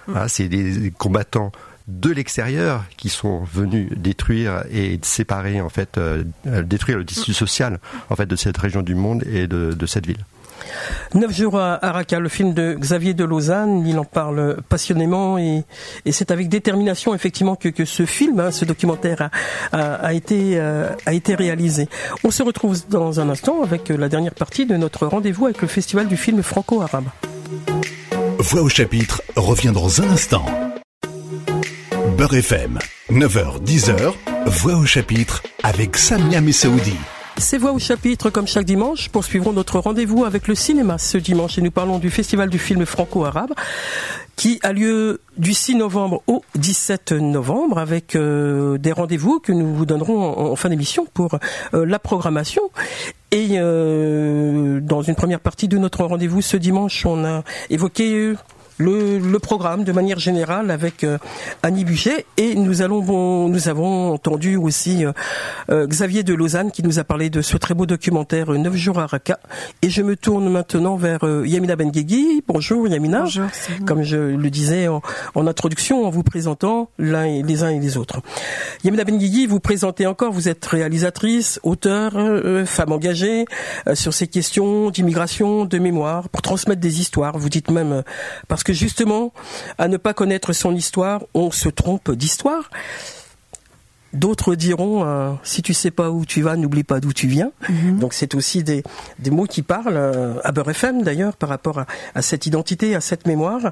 [0.08, 0.17] Mm.
[0.17, 1.52] hein, c'est des combattants
[1.88, 7.80] de l'extérieur qui sont venus détruire et séparer en fait euh, détruire le tissu social
[8.10, 10.26] en fait de cette région du monde et de cette ville.
[11.13, 15.63] Neuf jours à Raqqa, le film de Xavier de Lausanne, il en parle passionnément et,
[16.12, 19.30] c'est avec détermination effectivement que, ce film, hein, ce documentaire
[19.72, 21.88] a, été, euh, a été réalisé.
[22.24, 25.67] On se retrouve dans un instant avec la dernière partie de notre rendez-vous avec le
[25.67, 27.06] Festival du film franco-arabe.
[28.39, 30.46] Voix au chapitre revient dans un instant.
[32.17, 32.80] Beurre FM,
[33.12, 34.13] 9h-10h,
[34.48, 36.96] Voix au chapitre avec Samia Messaoudi.
[37.39, 41.58] C'est Voix au chapitre, comme chaque dimanche, poursuivrons notre rendez-vous avec le cinéma ce dimanche
[41.58, 43.54] et nous parlons du Festival du film franco-arabe
[44.36, 49.73] qui a lieu du 6 novembre au 17 novembre avec euh, des rendez-vous que nous
[49.73, 51.38] vous donnerons en, fin d'émission pour
[51.73, 52.63] euh, la programmation.
[53.32, 58.34] Et euh, dans une première partie de notre rendez-vous ce dimanche, on a évoqué
[58.77, 61.17] le, programme de manière générale avec euh,
[61.63, 65.11] Annie Buchet et nous allons nous avons entendu aussi euh,
[65.69, 68.99] euh, Xavier de Lausanne qui nous a parlé de ce très beau documentaire 9 jours
[68.99, 69.39] à Raqqa
[69.81, 72.43] et je me tourne maintenant vers Yamina Benguigui.
[72.47, 73.21] Bonjour Yamina.
[73.21, 73.45] Bonjour.
[73.85, 75.01] Comme je le disais en,
[75.35, 78.21] introduction en vous présentant l'un et les uns et les autres.
[78.83, 82.13] Yamina Benguigui, vous présentez encore, vous êtes réalisatrice, auteur,
[82.65, 83.45] femme engagée
[83.93, 87.37] sur ces questions d'immigration, de mémoire pour transmettre des histoires.
[87.37, 88.03] Vous dites même
[88.47, 89.32] parce que justement,
[89.77, 92.69] à ne pas connaître son histoire, on se trompe d'histoire.
[94.12, 97.51] D'autres diront euh, si tu sais pas où tu vas, n'oublie pas d'où tu viens.
[97.69, 97.99] Mhm.
[97.99, 98.84] Donc c'est aussi des,
[99.32, 103.25] mots qui parlent euh, à Beurre FM d'ailleurs par rapport à, cette identité, à cette
[103.25, 103.71] mémoire.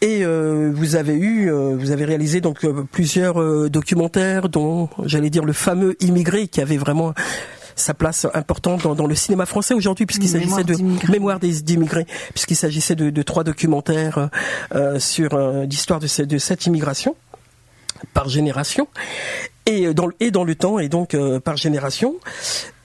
[0.00, 5.52] Et euh, vous avez eu, vous avez réalisé donc plusieurs documentaires, dont j'allais dire le
[5.52, 7.14] fameux Immigré qui avait vraiment
[7.80, 10.76] sa place importante dans, le cinéma français aujourd'hui, puisqu'il s'agissait de
[11.10, 14.30] mémoire des immigrés, puisqu'il s'agissait de, trois documentaires
[14.74, 17.16] euh, sur euh, l'histoire de, de cette immigration
[18.14, 18.88] par génération
[19.66, 22.16] et dans, et dans le temps et donc euh, par génération.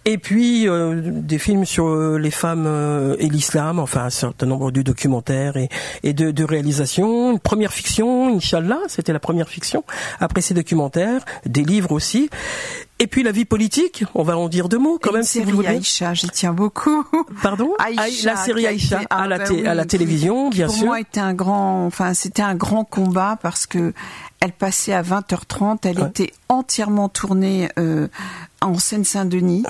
[0.07, 4.45] Et puis euh, des films sur euh, les femmes euh, et l'islam, enfin un certain
[4.45, 5.67] nombre de documentaires et,
[6.03, 7.31] et de, de, réalisations.
[7.31, 9.83] Une première fiction, Inch'Allah, c'était la première fiction.
[10.19, 12.29] Après ces documentaires, des livres aussi.
[12.97, 15.51] Et puis la vie politique, on va en dire deux mots quand même si vous
[15.51, 15.67] voulez.
[15.67, 17.05] Aïcha, j'y tiens beaucoup.
[17.43, 17.73] Pardon
[18.23, 20.79] La série Aïcha à, la, ah, bah à la télévision, bien sûr.
[20.79, 23.93] Pour moi, était un grand, enfin c'était un grand combat parce que
[24.39, 28.07] elle passait à 20h30, elle était entièrement tournée euh,
[28.61, 29.63] en Seine-Saint-Denis,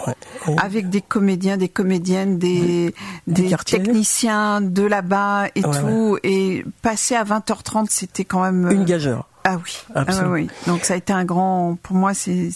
[0.58, 2.94] avec des comédiens, des comédiennes, des,
[3.26, 6.18] des, techniciens de là-bas et tout.
[6.24, 8.70] Et passer à 20h30, c'était quand même...
[8.70, 9.30] Une gageure.
[9.46, 10.50] Ah oui, ah oui.
[10.68, 11.78] Donc ça a été un grand...
[11.82, 12.50] Pour moi, c'est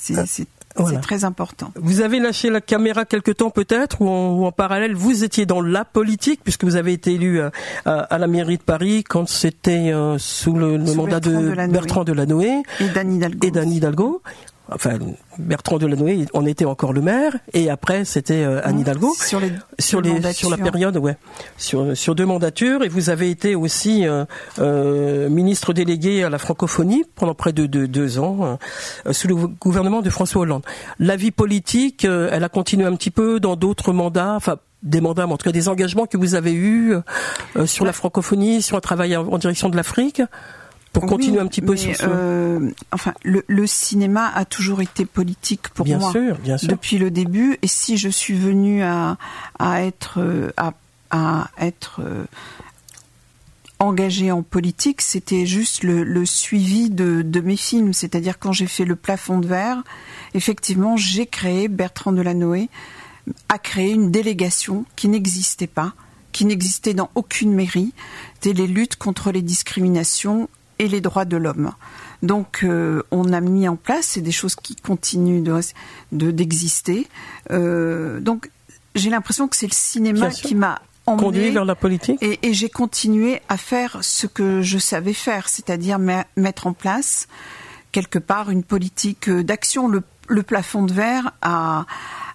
[0.78, 1.72] C'est très important.
[1.76, 5.84] Vous avez lâché la caméra quelque temps peut-être, ou, en, parallèle vous étiez dans la
[5.84, 7.52] politique, puisque vous avez été élu à,
[7.86, 12.90] à, la mairie de Paris quand c'était euh, sous le, mandat de, Bertrand Delanoë et
[12.90, 14.22] d'Anne Hidalgo
[14.72, 14.98] enfin
[15.38, 19.14] Bertrand Delanoë on était encore le maire et après c'était euh, Anne Hidalgo.
[19.18, 21.18] Sur les sur les sur la période ouais.
[21.58, 24.26] Sur sur deux mandatures et vous avez été aussi euh,
[24.60, 28.58] euh, ministre délégué à la francophonie pendant près de, deux ans
[29.12, 30.64] sous le gouvernement de François Hollande.
[31.00, 35.28] La vie politique, elle a continué un petit peu dans d'autres mandats, enfin des mandats,
[35.28, 36.96] mais en tout cas des engagements que vous avez eus
[37.66, 40.22] sur la francophonie, sur un travail en direction de l'Afrique?
[40.94, 42.06] Pour continuer un petit peu sur ce...
[42.08, 46.68] Euh, enfin, le, le, cinéma a toujours été politique pour bien moi sûr, bien sûr.
[46.68, 47.58] depuis le début.
[47.62, 49.18] Et si je suis venue à,
[49.60, 50.20] à être
[50.58, 50.74] à,
[51.12, 52.26] à être euh,
[53.80, 57.94] engagée en politique, c'était juste le, le suivi de, de, mes films.
[57.94, 59.84] C'est-à-dire quand j'ai fait Le Plafond de verre,
[60.34, 62.70] effectivement, j'ai créé Bertrand Delanoë
[63.48, 65.94] a créé une délégation qui n'existait pas,
[66.32, 67.94] qui n'existait dans aucune mairie.
[68.36, 71.72] C'était les luttes contre les discriminations et les droits de l'homme.
[72.24, 77.08] Donc euh, on a mis en place, c'est des choses qui continuent de d'exister.
[77.52, 78.50] Euh, donc
[78.96, 82.22] j'ai l'impression que c'est le cinéma qui m'a emmené vers la politique?
[82.22, 86.00] et, et j'ai continué à faire ce que je savais faire, c'est-à-dire
[86.36, 87.28] mettre en place
[87.92, 89.88] quelque part une politique d'action.
[89.88, 91.86] Le, le plafond de verre a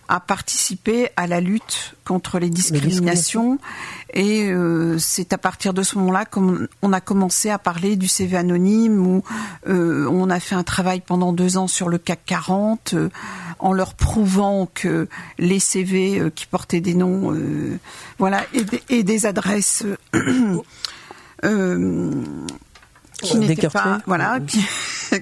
[0.08, 3.58] a participé à la lutte contre les discriminations.
[4.12, 8.36] Et euh, c'est à partir de ce moment-là qu'on a commencé à parler du CV
[8.36, 9.24] anonyme, où
[9.68, 13.08] euh, on a fait un travail pendant deux ans sur le CAC 40, euh,
[13.58, 17.34] en leur prouvant que les CV qui portaient des noms,
[18.18, 18.44] voilà,
[18.88, 19.84] et, des adresses
[23.22, 24.64] qui n'étaient pas, voilà, qui,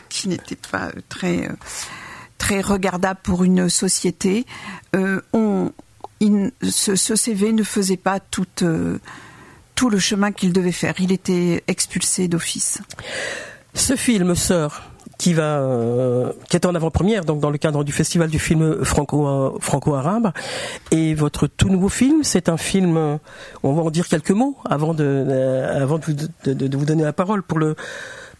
[0.08, 1.48] qui n'étaient pas très
[2.42, 4.46] très regardable pour une société.
[4.96, 5.70] Euh, on,
[6.68, 8.98] ce, CV ne faisait pas tout, euh,
[9.76, 10.94] tout le chemin qu'il devait faire.
[10.98, 12.80] Il était expulsé d'office.
[13.74, 14.82] Ce film sort
[15.18, 18.84] qui va euh, qui est en avant-première donc dans le cadre du festival du film
[18.84, 20.32] franco franco-arabe
[20.90, 23.18] et votre tout nouveau film c'est un film
[23.62, 27.58] on va en dire quelques mots avant de avant de vous donner la parole pour
[27.58, 27.76] le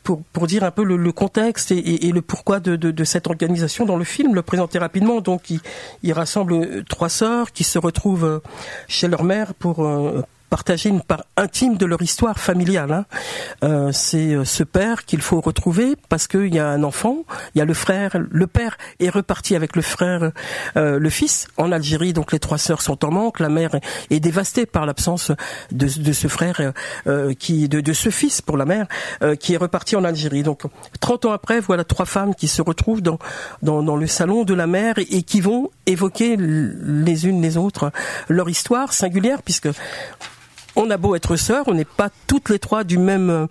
[0.03, 3.05] pour, pour dire un peu le, le contexte et, et, le pourquoi de, de, de,
[3.05, 5.21] cette organisation dans le film, le présenter rapidement.
[5.21, 5.61] Donc, il,
[6.03, 8.41] il rassemble trois sœurs qui se retrouvent
[8.89, 12.93] chez leur mère pour euh, partager une part intime de leur histoire familiale.
[12.93, 13.05] Hein.
[13.65, 17.61] Euh, c'est euh, ce père qu'il faut retrouver parce qu'il y a un enfant, il
[17.61, 20.31] y a le frère, le père est reparti avec le frère,
[20.77, 22.13] euh, le fils en Algérie.
[22.13, 23.41] Donc les trois sœurs sont en manque.
[23.41, 23.71] La mère
[24.11, 25.33] est dévastée par l'absence
[25.71, 26.73] de, de, ce frère,
[27.07, 28.87] euh, qui, de, de, ce fils pour la mère,
[29.23, 30.43] euh, qui est reparti en Algérie.
[30.43, 30.65] Donc
[31.01, 33.19] 30 ans après, voilà trois femmes qui se retrouvent dans,
[33.63, 37.57] dans, dans le salon de la mère et, et qui vont évoquer les unes les
[37.57, 37.91] autres
[38.29, 39.69] leur histoire singulière puisque
[40.77, 43.47] on a beau être sœurs, on n'est pas toutes les trois du même euh,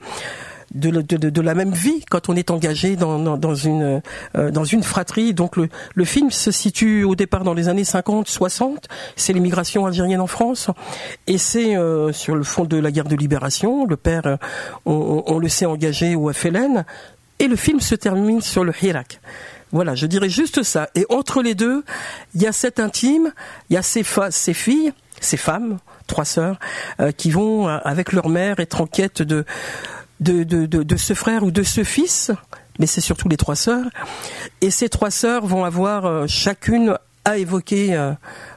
[0.73, 4.01] de, la même vie quand on est engagé dans, dans, une
[4.35, 5.33] euh, dans une fratrie.
[5.33, 8.87] Donc le, le film se situe au départ dans les années 50, 60.
[9.15, 10.69] C'est l'immigration algérienne en France
[11.27, 13.85] et c'est euh, sur le fond de la guerre de libération.
[13.85, 14.37] Le père,
[14.85, 16.85] on, le sait engagé au FLN
[17.39, 19.19] et le film se termine sur le Hirak.
[19.71, 20.89] Voilà, je dirais juste ça.
[20.95, 21.83] Et entre les deux,
[22.35, 23.31] il y a cet intime,
[23.69, 25.77] il y a ces, ces filles, ces femmes
[26.11, 26.59] trois sœurs,
[26.99, 29.45] euh, qui vont, euh, avec leur mère, être en quête de,
[30.19, 32.31] de, ce frère ou de ce fils,
[32.79, 33.85] mais c'est surtout les trois sœurs.
[34.59, 37.95] Et ces trois sœurs vont avoir euh, chacune à évoquer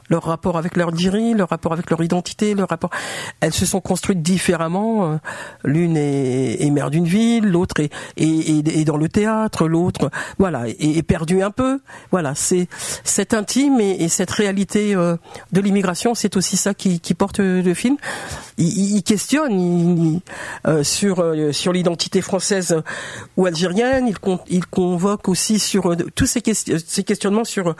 [0.09, 2.89] leur rapport avec leur diri, leur rapport avec leur identité, leur rapport.
[3.39, 5.13] Elles se sont construites différemment.
[5.13, 5.17] Euh,
[5.63, 10.67] l'une est, est mère d'une ville, l'autre est, est, est, dans le théâtre, l'autre, voilà,
[10.67, 11.79] est, perdue un peu.
[12.11, 12.67] Voilà, c'est
[13.03, 15.17] cette intime et, cette réalité euh,
[15.51, 17.97] de l'immigration, c'est aussi ça qui, qui, porte le film.
[18.57, 20.21] Il, il questionne
[20.67, 22.81] euh, sur sur l'identité française
[23.37, 24.07] ou algérienne.
[24.07, 24.15] Il,
[24.47, 27.75] il convoque aussi sur tous ces, ces questionnements sur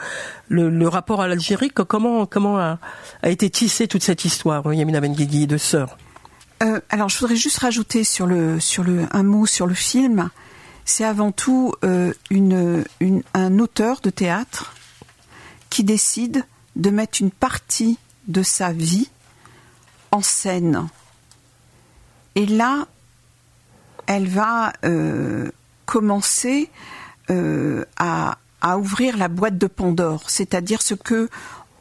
[0.48, 1.70] le, le rapport à l'Algérie.
[1.70, 2.78] Comment comment, a,
[3.24, 5.98] été tissée toute cette histoire, Yamina Benguigui, de sœurs
[6.62, 10.30] euh, Alors, je voudrais juste rajouter sur le, sur le, un mot sur le film.
[10.84, 12.14] C'est avant tout euh,
[13.34, 14.74] un auteur de théâtre
[15.68, 16.44] qui décide
[16.76, 17.98] de mettre une partie
[18.28, 19.08] de sa vie
[20.12, 20.88] en scène.
[22.36, 22.86] Et là,
[24.06, 25.50] elle va euh,
[25.84, 26.70] commencer
[27.28, 31.28] à, à, ouvrir la boîte de Pandore, c'est-à-dire ce que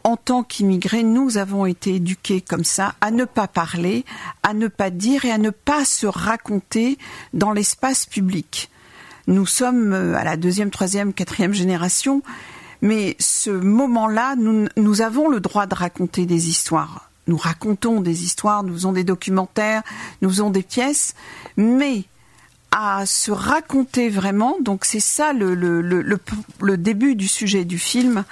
[0.05, 4.05] en tant qu'immigrés, nous avons été éduqués comme ça, à ne pas parler,
[4.43, 6.99] à ne pas dire et à ne pas se raconter
[7.33, 8.69] dans l'espace public.
[9.25, 12.21] Nous sommes euh, à la deuxième, troisième, quatrième génération,
[12.83, 17.09] Mais ce moment-là, nous, avons le droit de raconter des histoires.
[17.25, 19.81] Nous racontons des histoires, nous faisons des documentaires,
[20.21, 21.15] nous faisons des pièces,
[21.57, 22.03] mais
[22.69, 28.23] à se raconter vraiment, donc c'est ça le, début du sujet du film,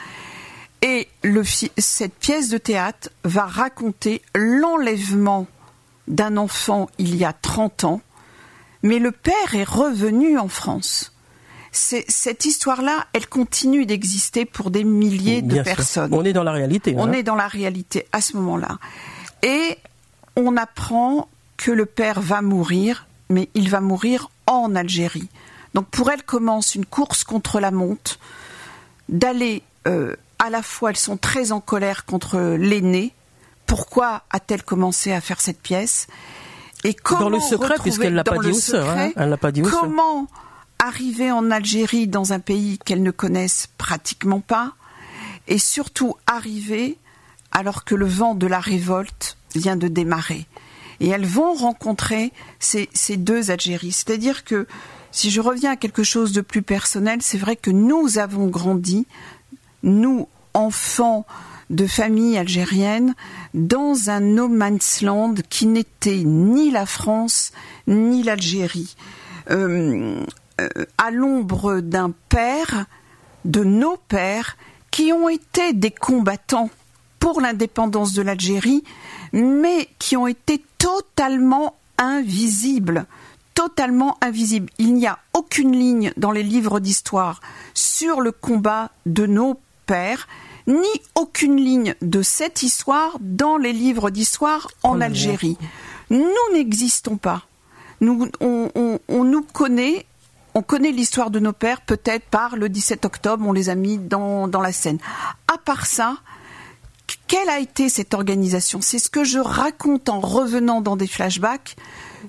[0.84, 5.48] et le, cette pièce de théâtre va raconter l'enlèvement
[6.08, 8.02] d'un enfant il y a 30 ans,
[8.84, 11.14] mais le père est revenu en France
[11.74, 16.14] cette histoire-là, elle continue d'exister pour des milliers de personnes.
[16.14, 16.94] On est dans la réalité.
[16.98, 17.12] On hein.
[17.14, 18.78] est dans la réalité à ce moment-là.
[19.42, 19.78] Et
[20.36, 25.30] on apprend que le père va mourir, mais il va mourir en Algérie.
[25.74, 28.20] Donc pour elle commence une course contre la monte,
[29.10, 33.14] d'aller euh, à la fois, elles sont très en colère contre l'aîné.
[33.66, 36.08] Pourquoi a-t-elle commencé à faire cette pièce?
[36.84, 39.12] Et comment dans le secret, puisqu'elle l'a pas, dit aux hein.
[39.16, 40.28] Elle l'a pas dit Comment
[40.80, 44.74] arriver en Algérie dans un pays qu'elles ne connaissent pratiquement pas,
[45.48, 46.98] et surtout arriver
[47.52, 50.46] alors que le vent de la révolte vient de démarrer?
[51.00, 53.94] Et elles vont rencontrer ces, ces deux Algéries.
[53.94, 54.68] C'est-à-dire que,
[55.12, 59.08] si je reviens à quelque chose de plus personnel, c'est vrai que nous avons grandi,
[59.84, 61.26] nous, enfants
[61.70, 63.16] de familles algériennes,
[63.54, 67.52] dans un no man's land qui n'était ni la France,
[67.88, 68.96] ni l'Algérie.
[69.50, 70.24] Euh,
[70.62, 72.86] euh, à l'ombre d'un père,
[73.46, 74.56] de nos pères,
[74.92, 76.70] qui ont été des combattants
[77.20, 78.84] pour l'indépendance de l'Algérie,
[79.32, 83.06] mais qui ont été totalement invisibles.
[83.56, 84.72] Totalement invisibles.
[84.78, 87.42] Il n'y a aucune ligne dans les livres d'histoire
[87.74, 90.28] sur le combat de nos pères,
[90.68, 95.58] ni aucune ligne de cette histoire dans les livres d'histoire en Algérie.
[96.10, 97.44] Nous n'existons pas.
[98.02, 100.06] Nous, on, on nous connaît
[100.56, 103.98] on connaît l'histoire de nos pères peut-être par le 17 octobre, on les a mis
[103.98, 105.00] dans, dans la scène.
[105.52, 106.18] À part ça,
[107.28, 108.82] quelle a été cette organisation?
[108.82, 111.76] C'est ce que je raconte en revenant dans des flashbacks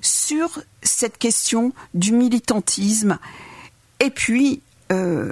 [0.01, 3.19] sur cette question du militantisme.
[3.99, 4.61] Et puis,
[4.91, 5.31] euh,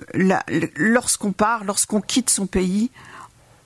[0.76, 2.89] lorsqu'on part, lorsqu'on quitte son pays,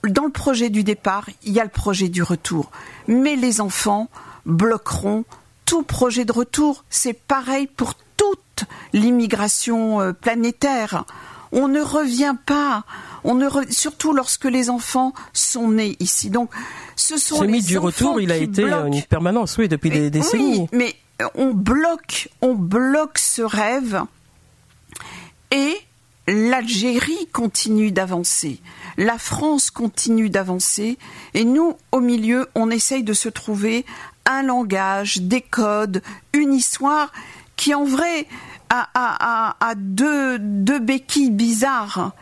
[0.06, 2.70] dans le projet du départ, il y a le projet du retour.
[3.06, 4.08] Mais les enfants
[4.46, 5.24] bloqueront
[5.64, 6.84] tout projet de retour.
[6.88, 11.04] C'est pareil pour toute l'immigration euh, planétaire.
[11.52, 12.84] On ne revient pas.
[13.24, 16.30] On ne surtout lorsque les enfants sont nés ici.
[16.30, 16.50] Donc,
[16.96, 20.60] ce sont les du retour, il a été une permanence, oui, depuis des décennies.
[20.60, 20.94] Oui, mais
[21.34, 24.02] on bloque, on bloque ce rêve
[25.50, 25.76] et
[26.26, 28.60] l'Algérie continue d'avancer,
[28.98, 30.98] la France continue d'avancer,
[31.34, 33.86] et nous, au milieu, on essaye de se trouver
[34.26, 36.02] un langage, des codes,
[36.34, 37.12] une histoire
[37.56, 38.26] qui en vrai
[38.70, 42.12] a, deux, deux béquilles bizarres.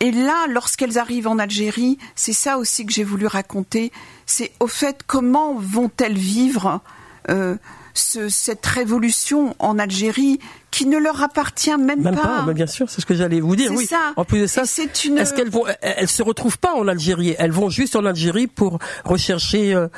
[0.00, 3.90] Et là, lorsqu'elles arrivent en Algérie, c'est ça aussi que j'ai voulu raconter,
[4.26, 6.82] c'est au fait comment vont-elles vivre
[7.30, 7.56] euh,
[7.94, 10.38] cette révolution en Algérie
[10.76, 12.44] qui ne leur appartient même, même pas.
[12.52, 13.72] Bien sûr, c'est ce que j'allais vous dire.
[13.72, 13.86] Oui.
[13.86, 14.12] Ça.
[14.16, 14.64] En plus de ça,
[15.06, 15.16] une...
[15.16, 17.34] est-ce qu'elles vont, elles se retrouvent pas en Algérie?
[17.38, 19.88] Elles vont juste en Algérie pour rechercher, euh,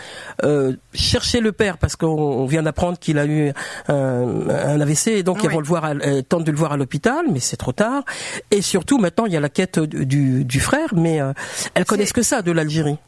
[0.45, 3.53] euh chercher le père parce qu'on vient d'apprendre qu'il a eu
[3.89, 6.77] un, un AVC et donc elles vont le voir, elles tentent de le voir à
[6.77, 8.05] l'hôpital, mais c'est trop tard.
[8.53, 11.33] Et surtout maintenant, il y a la quête du, du frère, mais euh,
[11.75, 12.99] elles connaissent que ça de l'Algérie.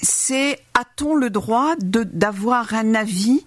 [0.00, 3.46] C'est a-t-on le droit de d'avoir un avis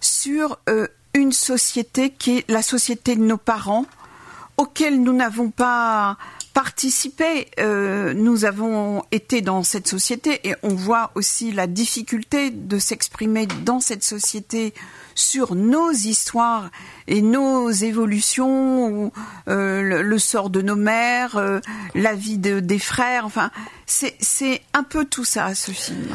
[0.00, 3.86] sur euh, une société qui est la société de nos parents,
[4.56, 6.16] auquel nous n'avons pas
[6.52, 7.48] participé.
[7.58, 13.46] Euh, nous avons été dans cette société et on voit aussi la difficulté de s'exprimer
[13.64, 14.72] dans cette société
[15.16, 16.70] sur nos histoires
[17.08, 19.12] et nos évolutions,
[19.48, 21.60] euh, le, sort de nos mères,
[21.94, 23.24] la vie des frères.
[23.26, 23.50] Enfin,
[23.86, 26.08] c'est un peu tout ça, ce film.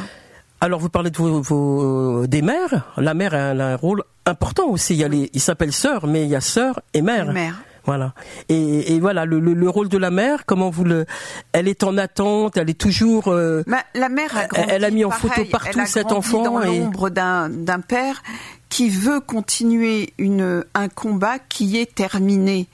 [0.62, 2.92] Alors vous parlez de vos, des mères.
[2.98, 4.94] La mère a un, rôle important aussi.
[4.94, 7.32] Il, y a les, il s'appelle sœur, mais il y a sœur et mère.
[7.32, 7.62] mère.
[7.86, 8.14] Voilà.
[8.50, 10.46] Et, et voilà le, le, rôle de la mère.
[10.46, 11.06] Comment vous le
[11.54, 12.58] Elle est en attente.
[12.58, 13.30] Elle est toujours.
[13.30, 16.44] Euh, bah, la mère a grandi, Elle a mis en photo partout cet enfant.
[16.44, 18.22] Dans l'ombre d'un d'un père
[18.68, 22.68] qui veut continuer une un combat qui est terminé.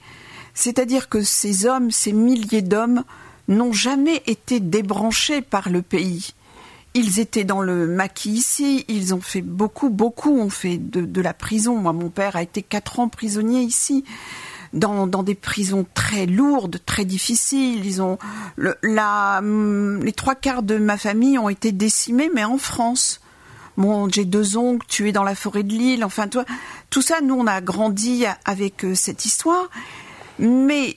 [0.54, 3.04] C'est-à-dire que ces hommes, ces milliers d'hommes,
[3.48, 6.34] n'ont jamais été débranchés par le pays.
[6.98, 11.34] Ils étaient dans le maquis ici, ils ont fait beaucoup, beaucoup ont fait de, la
[11.34, 11.76] prison.
[11.76, 14.02] Moi, mon père a été quatre ans prisonnier ici.
[14.72, 17.82] Dans, des prisons très lourdes, très difficiles.
[18.82, 23.20] La, les trois quarts de ma famille ont été décimés, mais en France.
[24.08, 26.02] J'ai deux oncles tués dans la forêt de Lille.
[26.02, 26.46] Enfin, toi,
[26.88, 29.68] tout ça, nous, on a grandi avec euh, cette histoire.
[30.38, 30.96] Mais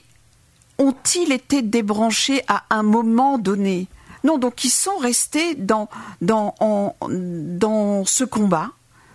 [0.78, 3.86] ont-ils été débranchés à un moment donné?
[4.24, 5.88] Non, donc ils sont restés dans,
[6.20, 6.54] dans,
[7.10, 8.70] dans ce combat,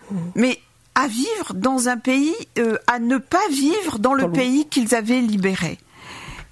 [0.10, 0.16] mmh.
[0.36, 0.60] mais
[0.96, 5.22] à vivre dans un pays, euh, à ne pas vivre dans le pays qu'ils avaient
[5.22, 5.78] libéré.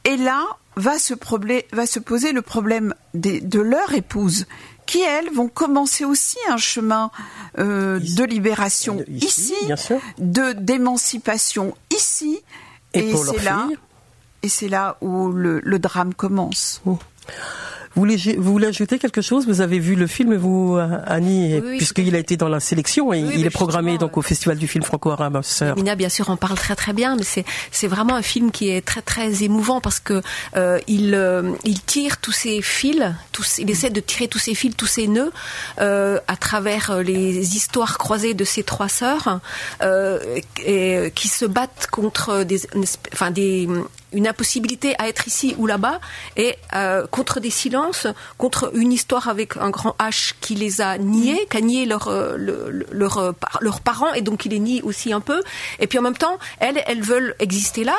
[0.04, 0.44] Et là
[0.76, 1.14] va se,
[1.72, 4.46] va se poser le problème de leur épouse,
[4.86, 7.12] qui elles vont commencer aussi un chemin
[7.58, 9.56] euh, de libération ici,
[10.18, 12.40] de d'émancipation ici,
[12.94, 13.68] et, c'est là,
[14.44, 16.82] et c'est là où le, drame commence.
[16.86, 17.00] Oh.
[17.96, 19.46] Vous voulez, vous voulez ajouter quelque chose?
[19.48, 23.46] Vous avez vu le film, vous, Annie, puisqu'il a été dans la sélection et il
[23.46, 25.42] est programmé donc au Festival du film franco-arabe.
[25.76, 28.70] Mina, bien sûr, en parle très très bien, mais c'est c'est vraiment un film qui
[28.70, 30.22] est très très émouvant parce que
[30.56, 34.56] euh, il euh, il tire tous ces fils, tous, il essaie de tirer tous ces
[34.56, 35.32] fils, tous ces nœuds
[35.80, 39.40] euh, à travers euh, les histoires croisées de ces trois sœurs
[39.82, 42.62] euh, et, qui se battent contre des,
[43.14, 43.68] enfin des
[44.14, 46.00] une impossibilité à être ici ou là-bas,
[46.38, 48.08] et euh, contre des silences,
[48.38, 52.08] contre une histoire avec un grand H qui les a niés, qui a nié leur,
[52.08, 52.38] euh,
[52.92, 55.42] leur, euh, leurs parents, et donc il les nie aussi un peu.
[55.80, 57.96] Et puis en même temps, elles, elles veulent exister là,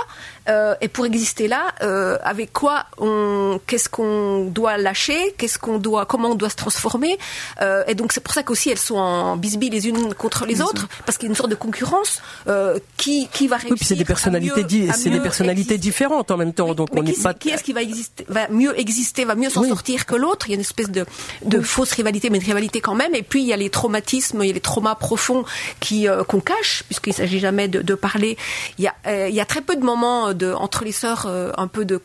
[0.48, 5.78] euh, et pour exister là, euh, avec quoi on, qu'est-ce qu'on doit lâcher, qu'est-ce qu'on
[5.78, 7.18] doit, comment on doit se transformer.
[7.62, 10.60] Euh, et donc c'est pour ça qu'aussi elles sont en bisbille les unes contre les
[10.60, 13.72] autres, parce qu'il y a une sorte de concurrence euh, qui qui va réussir.
[13.72, 16.74] Oui, puis c'est des personnalités, c'est des personnalités différentes en même temps.
[16.74, 17.34] donc on n'est pas.
[17.34, 20.48] Qui est-ce qui va exister, va mieux exister, va mieux s'en sortir que l'autre?
[20.48, 21.04] Il y a une espèce de
[21.44, 23.14] de fausse rivalité, mais une rivalité quand même.
[23.14, 25.44] Et puis il y a les traumatismes, il y a les traumas profonds
[25.80, 28.36] qui euh, qu'on cache, puisqu'il s'agit jamais de, de parler.
[28.78, 28.94] Il y a
[29.28, 32.00] il y a très peu de moments entre les sœurs euh, un peu de,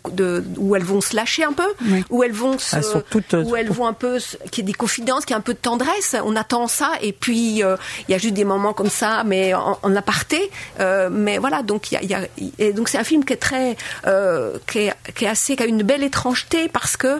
[0.57, 1.67] où elles vont se lâcher un peu,
[2.09, 4.19] où elles vont se, euh, où elles vont un peu
[4.51, 6.15] qui est des confidences, qui est un peu de tendresse.
[6.23, 7.75] On attend ça et puis euh,
[8.07, 10.49] il y a juste des moments comme ça, mais en, aparté.
[11.11, 12.21] mais voilà, donc il y a,
[12.57, 13.75] et donc c'est un film qui est très
[14.67, 17.19] qui est, qui, est, assez qui a une belle étrangeté parce que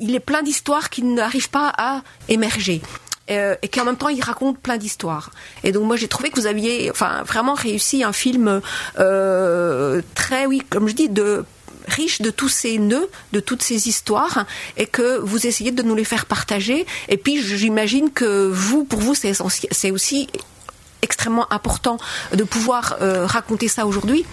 [0.00, 2.82] il est plein d'histoires qui n'arrivent pas à émerger.
[3.30, 5.30] Euh, et qu'en même temps il raconte plein d'histoires.
[5.62, 8.60] Et donc moi j'ai trouvé que vous aviez, enfin vraiment réussi un film
[8.98, 11.44] euh, très, oui, comme je dis, de
[11.86, 14.44] riche de tous ces nœuds, de toutes ces histoires,
[14.76, 16.84] et que vous essayez de nous les faire partager.
[17.08, 20.28] Et puis j'imagine que vous, pour vous, c'est aussi
[21.00, 21.98] extrêmement important
[22.34, 24.24] de pouvoir euh, raconter ça aujourd'hui.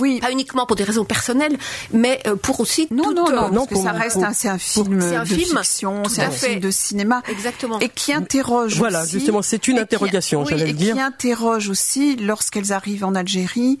[0.00, 0.20] Oui.
[0.20, 1.56] Pas uniquement pour des raisons personnelles,
[1.92, 2.88] mais euh, pour aussi.
[2.90, 6.22] Non, non, non, non, parce que ça reste un, c'est un film de fiction, c'est
[6.22, 7.22] un film de cinéma.
[7.28, 7.78] Exactement.
[7.80, 8.76] Et qui interroge.
[8.76, 10.94] Voilà, justement, c'est une interrogation, j'allais le dire.
[10.94, 13.78] Et qui interroge aussi, lorsqu'elles arrivent en Algérie,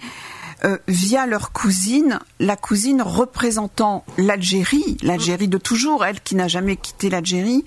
[0.64, 6.76] euh, via leur cousine, la cousine représentant l'Algérie, l'Algérie de toujours, elle qui n'a jamais
[6.76, 7.64] quitté l'Algérie,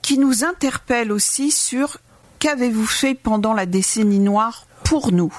[0.00, 1.98] qui nous interpelle aussi sur
[2.38, 5.32] qu'avez-vous fait pendant la décennie noire pour nous?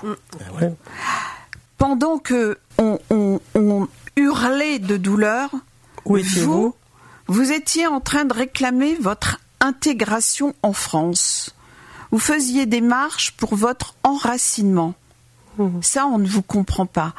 [0.62, 0.72] Ouais
[1.80, 5.50] pendant que on, hurlait de douleur,
[6.06, 6.76] vous,
[7.28, 11.56] vous étiez en train de réclamer votre intégration en France.
[12.12, 14.94] Vous faisiez des marches pour votre enracinement.
[15.58, 15.82] Mmh.
[15.82, 17.14] Ça, on ne vous comprend pas.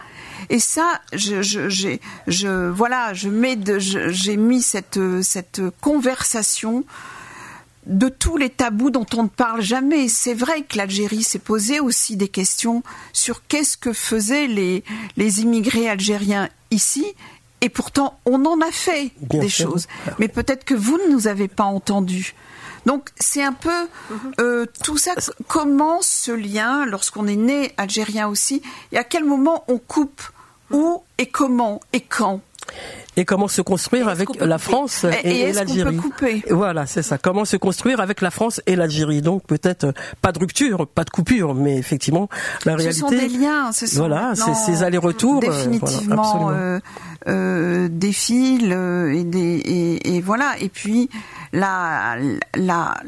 [0.50, 6.84] Et ça, je, je, voilà, je mets, j'ai mis cette, cette conversation
[7.86, 10.08] de tous les tabous dont on ne parle jamais.
[10.08, 14.84] C'est vrai que l'Algérie s'est posé aussi des questions sur qu'est-ce que faisaient les,
[15.16, 17.06] les immigrés algériens ici.
[17.62, 19.86] Et pourtant, on en a fait des choses.
[20.18, 22.34] Mais peut-être que vous ne nous avez pas entendus.
[22.86, 23.88] Donc c'est un peu
[24.40, 25.12] euh, tout ça.
[25.46, 28.62] Comment ce lien, lorsqu'on est né algérien aussi,
[28.92, 30.22] et à quel moment on coupe
[30.70, 32.40] Où et comment et quand?
[33.20, 36.00] Et comment se construire avec la France et, et, l'Algérie.
[36.48, 37.18] Voilà, c'est ça.
[37.18, 39.20] Comment se construire avec la France et l'Algérie?
[39.20, 39.92] Donc peut-être euh,
[40.22, 42.30] pas de rupture, pas de coupure, mais effectivement
[42.64, 42.94] la réalité.
[42.94, 43.72] Ce sont des liens.
[43.72, 45.42] Ce sont voilà, c'est ces allers-retours.
[45.44, 46.80] Euh, définitivement euh,
[47.28, 50.54] euh, des fils et, des, et, et, voilà.
[50.58, 51.10] Et puis
[51.52, 52.16] la
[52.54, 53.02] la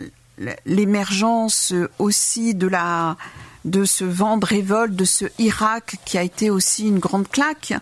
[0.66, 3.16] l'émergence aussi de la
[3.64, 7.72] de ce vent de révolte, de ce Irak qui a été aussi une grande claque.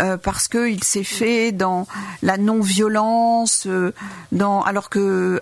[0.00, 1.86] Euh, parce qu'il s'est fait dans
[2.22, 3.92] la non-violence, euh,
[4.32, 5.40] dans alors que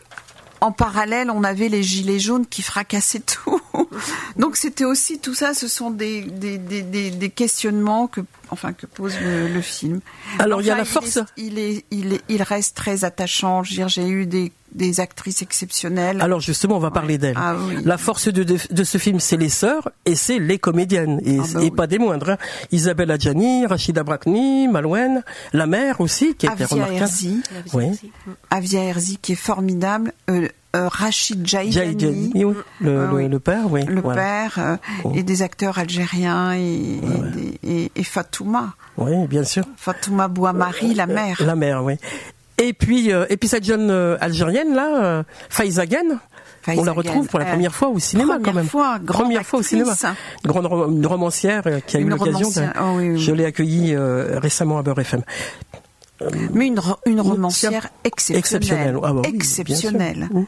[0.60, 3.60] en parallèle, on avait les gilets jaunes qui fracassaient tout.
[4.36, 8.20] Donc c'était aussi tout ça, ce sont des, des, des, des questionnements que,
[8.52, 10.00] enfin, que pose le, film.
[10.38, 11.18] Alors il y a la force.
[11.36, 13.62] Il, est, il, est, il, reste très attachant.
[13.62, 16.20] J'ai eu des, des actrices exceptionnelles.
[16.20, 17.36] Alors justement, on va parler d'elles.
[17.36, 21.38] Ah la force de, de, ce film, c'est les sœurs et c'est les comédiennes et,
[21.38, 22.30] ah bah pas des moindres.
[22.30, 22.38] Hein.
[22.70, 25.22] Isabelle Adjani, Rachida Brakni, Malouane,
[25.52, 27.00] la mère aussi qui était remarquable.
[27.00, 27.42] Herzi.
[27.72, 27.86] Oui.
[28.50, 30.12] Avia Herzi qui est formidable.
[30.30, 32.32] Euh, Rachid Jaïdani,
[32.80, 33.84] le, le, père, oui.
[33.84, 35.12] Le père, oh.
[35.14, 37.00] et des acteurs algériens et,
[37.62, 38.74] et, et, Fatouma.
[38.96, 39.64] Oui, bien sûr.
[39.76, 41.42] Fatouma Bouamari, la mère.
[41.44, 41.94] La mère, oui.
[42.58, 46.20] Et puis, et puis cette jeune algérienne là, Faizagen,
[46.68, 48.66] on la retrouve pour la première fois au cinéma quand même.
[48.66, 49.94] Fois, première fois au cinéma.
[50.44, 52.66] Une romancière euh, qui a eu l'occasion de.
[52.80, 55.22] Oh je l'ai accueillie euh, récemment à Beurre FM.
[56.52, 58.98] Mais une, une romancière exceptionnelle.
[59.24, 60.28] Exceptionnelle.
[60.34, 60.38] Ah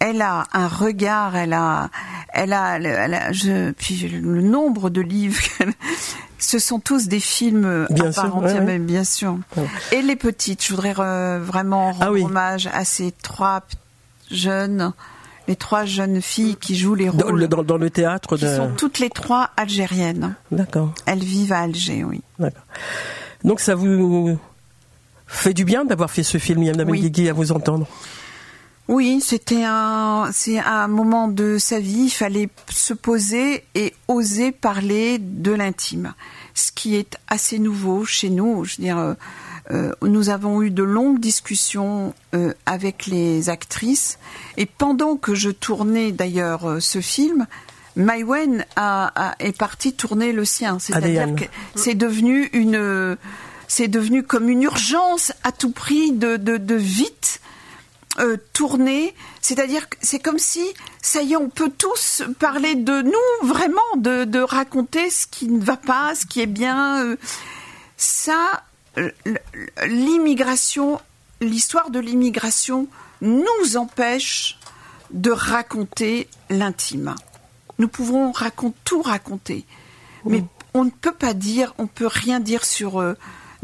[0.00, 1.88] elle a un regard, elle a,
[2.32, 5.40] elle a, elle a je, puis le nombre de livres.
[6.38, 9.38] ce sont tous des films bien à part entière, bien sûr.
[9.92, 13.62] Et les petites, je voudrais vraiment ah rendre hommage à ces trois
[14.30, 14.92] jeunes
[15.46, 17.48] les trois jeunes filles qui jouent les rôles.
[17.48, 18.46] Dans, dans, le théâtre de...
[18.46, 20.36] sont toutes les trois algériennes.
[20.50, 20.94] D'accord.
[21.06, 22.22] Elles vivent à Alger, oui.
[22.38, 22.64] D'accord.
[23.44, 24.38] Donc ça vous
[25.34, 27.28] fait du bien d'avoir fait ce film, Yann oui.
[27.28, 27.86] à vous entendre
[28.86, 32.04] oui, c'était un, c'est un moment de sa vie.
[32.04, 36.12] Il fallait se poser et oser parler de l'intime,
[36.52, 38.66] ce qui est assez nouveau chez nous.
[38.66, 39.16] Je veux dire,
[39.70, 44.18] euh, nous avons eu de longues discussions euh, avec les actrices
[44.58, 47.46] et pendant que je tournais d'ailleurs euh, ce film,
[47.96, 50.78] Maïwen a, est parti tourner le sien.
[50.78, 51.44] C'est-à-dire que
[51.76, 53.16] c'est devenu une,
[53.68, 57.40] c'est devenu comme une urgence à tout prix de, de, de vite
[58.52, 59.12] tourner.
[59.40, 60.64] C'est-à-dire que c'est comme si,
[61.02, 65.48] ça y est, on peut tous parler de nous, vraiment, de, de raconter ce qui
[65.48, 67.16] ne va pas, ce qui est bien.
[67.96, 68.62] ça,
[69.84, 71.00] l'immigration,
[71.40, 72.86] l'histoire de l'immigration
[73.20, 74.58] nous empêche
[75.10, 77.14] de raconter l'intime.
[77.78, 78.32] Nous pouvons
[78.84, 79.64] tout raconter,
[80.24, 80.44] mais
[80.74, 83.14] on ne peut pas dire, on peut rien dire sur euh,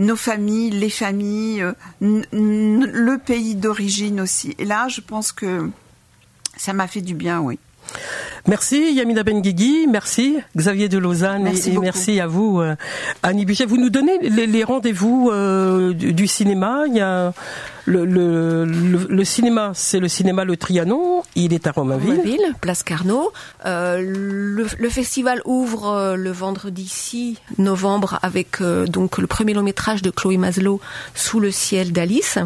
[0.00, 4.56] nos familles, les familles, euh, le pays d'origine aussi.
[4.58, 5.68] Et là, je pense que
[6.56, 7.58] ça m'a fait du bien, oui.
[8.46, 12.74] Merci Yamina Benguigui, merci Xavier de Lausanne et, merci à vous euh,
[13.22, 13.66] Annie Bichet.
[13.66, 16.84] Vous nous donnez les, rendez-vous euh, du, cinéma?
[16.86, 17.34] Il y a
[17.90, 18.64] le, le,
[19.08, 21.22] le, cinéma, c'est le cinéma Le Trianon.
[21.34, 22.10] Il est à Romainville.
[22.10, 23.32] Romainville, place Carnot.
[23.66, 29.62] Euh, le, festival ouvre euh, le vendredi 6 novembre avec euh, donc le premier long
[29.62, 30.80] métrage de Chloé Maslow,
[31.14, 32.38] Sous le ciel d'Alice,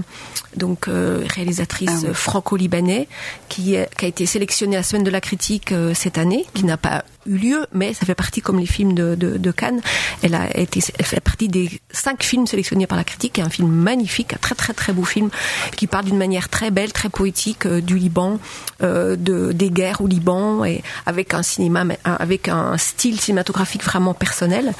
[0.57, 3.07] donc euh, réalisatrice ah franco-libanais,
[3.49, 6.77] qui, qui, a été sélectionnée à la semaine de la critique cette année, qui n'a
[6.77, 9.81] pas eu lieu, mais ça fait partie comme les films de, de, de, Cannes.
[10.23, 13.39] Elle a été, elle fait partie des cinq films sélectionnés par la critique.
[13.39, 15.31] un film magnifique, un très très très beau film
[15.77, 18.39] qui parle d'une manière très belle, très poétique euh, du Liban,
[18.83, 24.15] euh, de des guerres au Liban et avec un cinéma, avec un style cinématographique vraiment
[24.15, 24.73] personnel.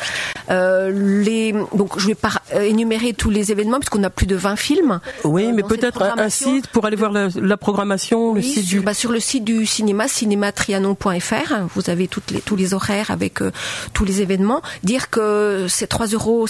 [0.51, 0.91] Euh,
[1.23, 5.01] les, donc je vais pas énumérer tous les événements puisqu'on a plus de 20 films.
[5.25, 8.85] Oui, mais peut-être un site pour aller voir la, la programmation, le site sur, du...
[8.85, 11.55] Bah, sur le site du cinéma, cinématrianon.fr.
[11.75, 13.51] Vous avez toutes tous les horaires avec euh,
[13.93, 14.63] tous les événements.
[14.83, 16.47] Dire que c'est 3,50 euros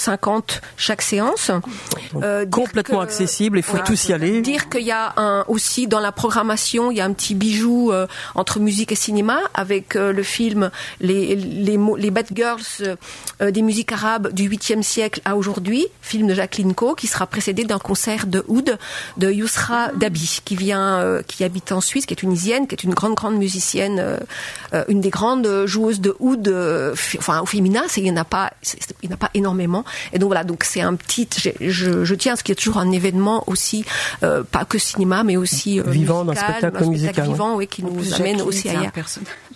[0.77, 1.51] chaque séance.
[2.23, 4.41] Euh, Complètement accessible, il faut tous y aller.
[4.41, 7.93] Dire qu'il y a un, aussi dans la programmation, il y a un petit bijou
[7.93, 10.71] euh, entre musique et cinéma avec le film
[11.01, 12.97] Les, les, les Bad Girls
[13.41, 17.65] des musiques arabes du 8e siècle à aujourd'hui, film de Jacqueline Co, qui sera précédé
[17.65, 18.79] d'un concert de oud
[19.17, 22.95] de Yousra Dabi, qui vient, qui habite en Suisse, qui est tunisienne, qui est une
[22.95, 24.19] grande, grande musicienne,
[24.89, 28.25] une des grandes joueuses de oud, euh, enfin au féminin, c'est il n'y en a
[28.25, 28.53] pas,
[29.03, 29.85] il n'y en a pas énormément.
[30.13, 31.29] Et donc voilà, donc c'est un petit,
[31.61, 33.85] je, je, tiens à ce qu'il y ait toujours un événement aussi,
[34.23, 37.83] euh, pas que cinéma, mais aussi euh, vivant, musical, un spectacle, musical, vivant, oui, qui
[37.83, 38.93] nous amène aussi ailleurs.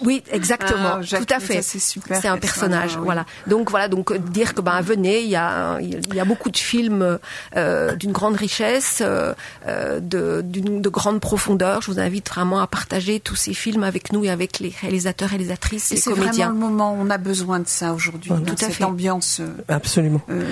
[0.01, 1.63] Oui, exactement, ah, tout à fait.
[1.63, 3.25] C'est un personnage, voilà.
[3.47, 6.57] Donc voilà, donc dire que ben venez, il y a il y a beaucoup de
[6.57, 7.19] films
[7.55, 11.83] d'une grande richesse, de d'une de grande profondeur.
[11.83, 15.33] Je vous invite vraiment à partager tous ces films avec nous et avec les réalisateurs
[15.33, 18.53] et les actrices c'est vraiment le moment où on a besoin de ça aujourd'hui, tout
[18.53, 18.85] à cette fait.
[18.85, 19.41] ambiance.
[19.41, 20.21] Euh, Absolument.
[20.31, 20.45] Euh,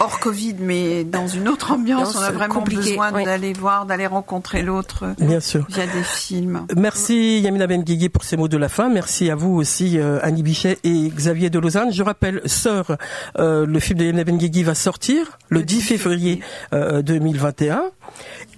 [0.00, 4.62] hors Covid, mais dans une autre ambiance, on a vraiment besoin d'aller voir, d'aller rencontrer
[4.62, 5.04] l'autre.
[5.04, 5.66] Euh, Bien sûr.
[5.68, 6.66] Via des films.
[6.76, 8.81] Merci Yamina Benguigui pour ces mots de la fin.
[8.88, 11.92] Merci à vous aussi Annie Bichet et Xavier de Lausanne.
[11.92, 12.96] Je rappelle, Sœur,
[13.38, 16.40] le film de Yamina Benguigui va sortir le, 10 février
[16.72, 17.84] 2021.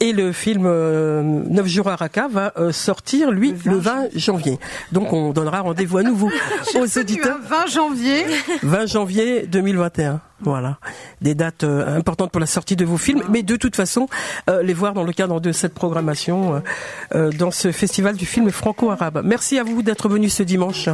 [0.01, 4.59] Et le film euh, Neuf jours à Raqqa va euh, sortir, lui, le 20, janvier.
[4.92, 6.30] Donc on donnera rendez-vous à nouveau
[6.74, 7.38] aux auditeurs.
[7.49, 8.24] 20 janvier
[8.62, 10.20] 20 janvier 2021.
[10.40, 10.78] Voilà,
[11.22, 14.09] des dates euh, importantes pour la sortie de vos films, mais de toute façon,
[14.62, 16.62] les voir dans le cadre de cette programmation,
[17.14, 19.22] dans ce festival du film franco-arabe.
[19.24, 20.88] Merci à vous d'être venus ce dimanche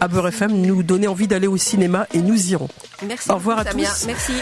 [0.00, 2.68] à Beurre FM, nous donner envie d'aller au cinéma et nous irons.
[3.06, 3.30] Merci.
[3.30, 4.06] Au revoir à tous.
[4.06, 4.32] Merci.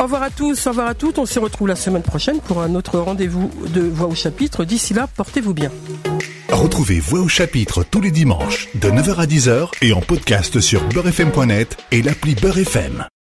[0.00, 1.18] Au revoir à tous, au revoir à toutes.
[1.18, 4.64] On se retrouve la semaine prochaine pour un autre rendez-vous de Voix au chapitre.
[4.64, 5.70] D'ici là, portez-vous bien.
[6.48, 10.82] Retrouvez Voix au chapitre tous les dimanches de 9h à 10h et en podcast sur
[10.88, 13.04] beurrefm.net et l'appli Beurrefm.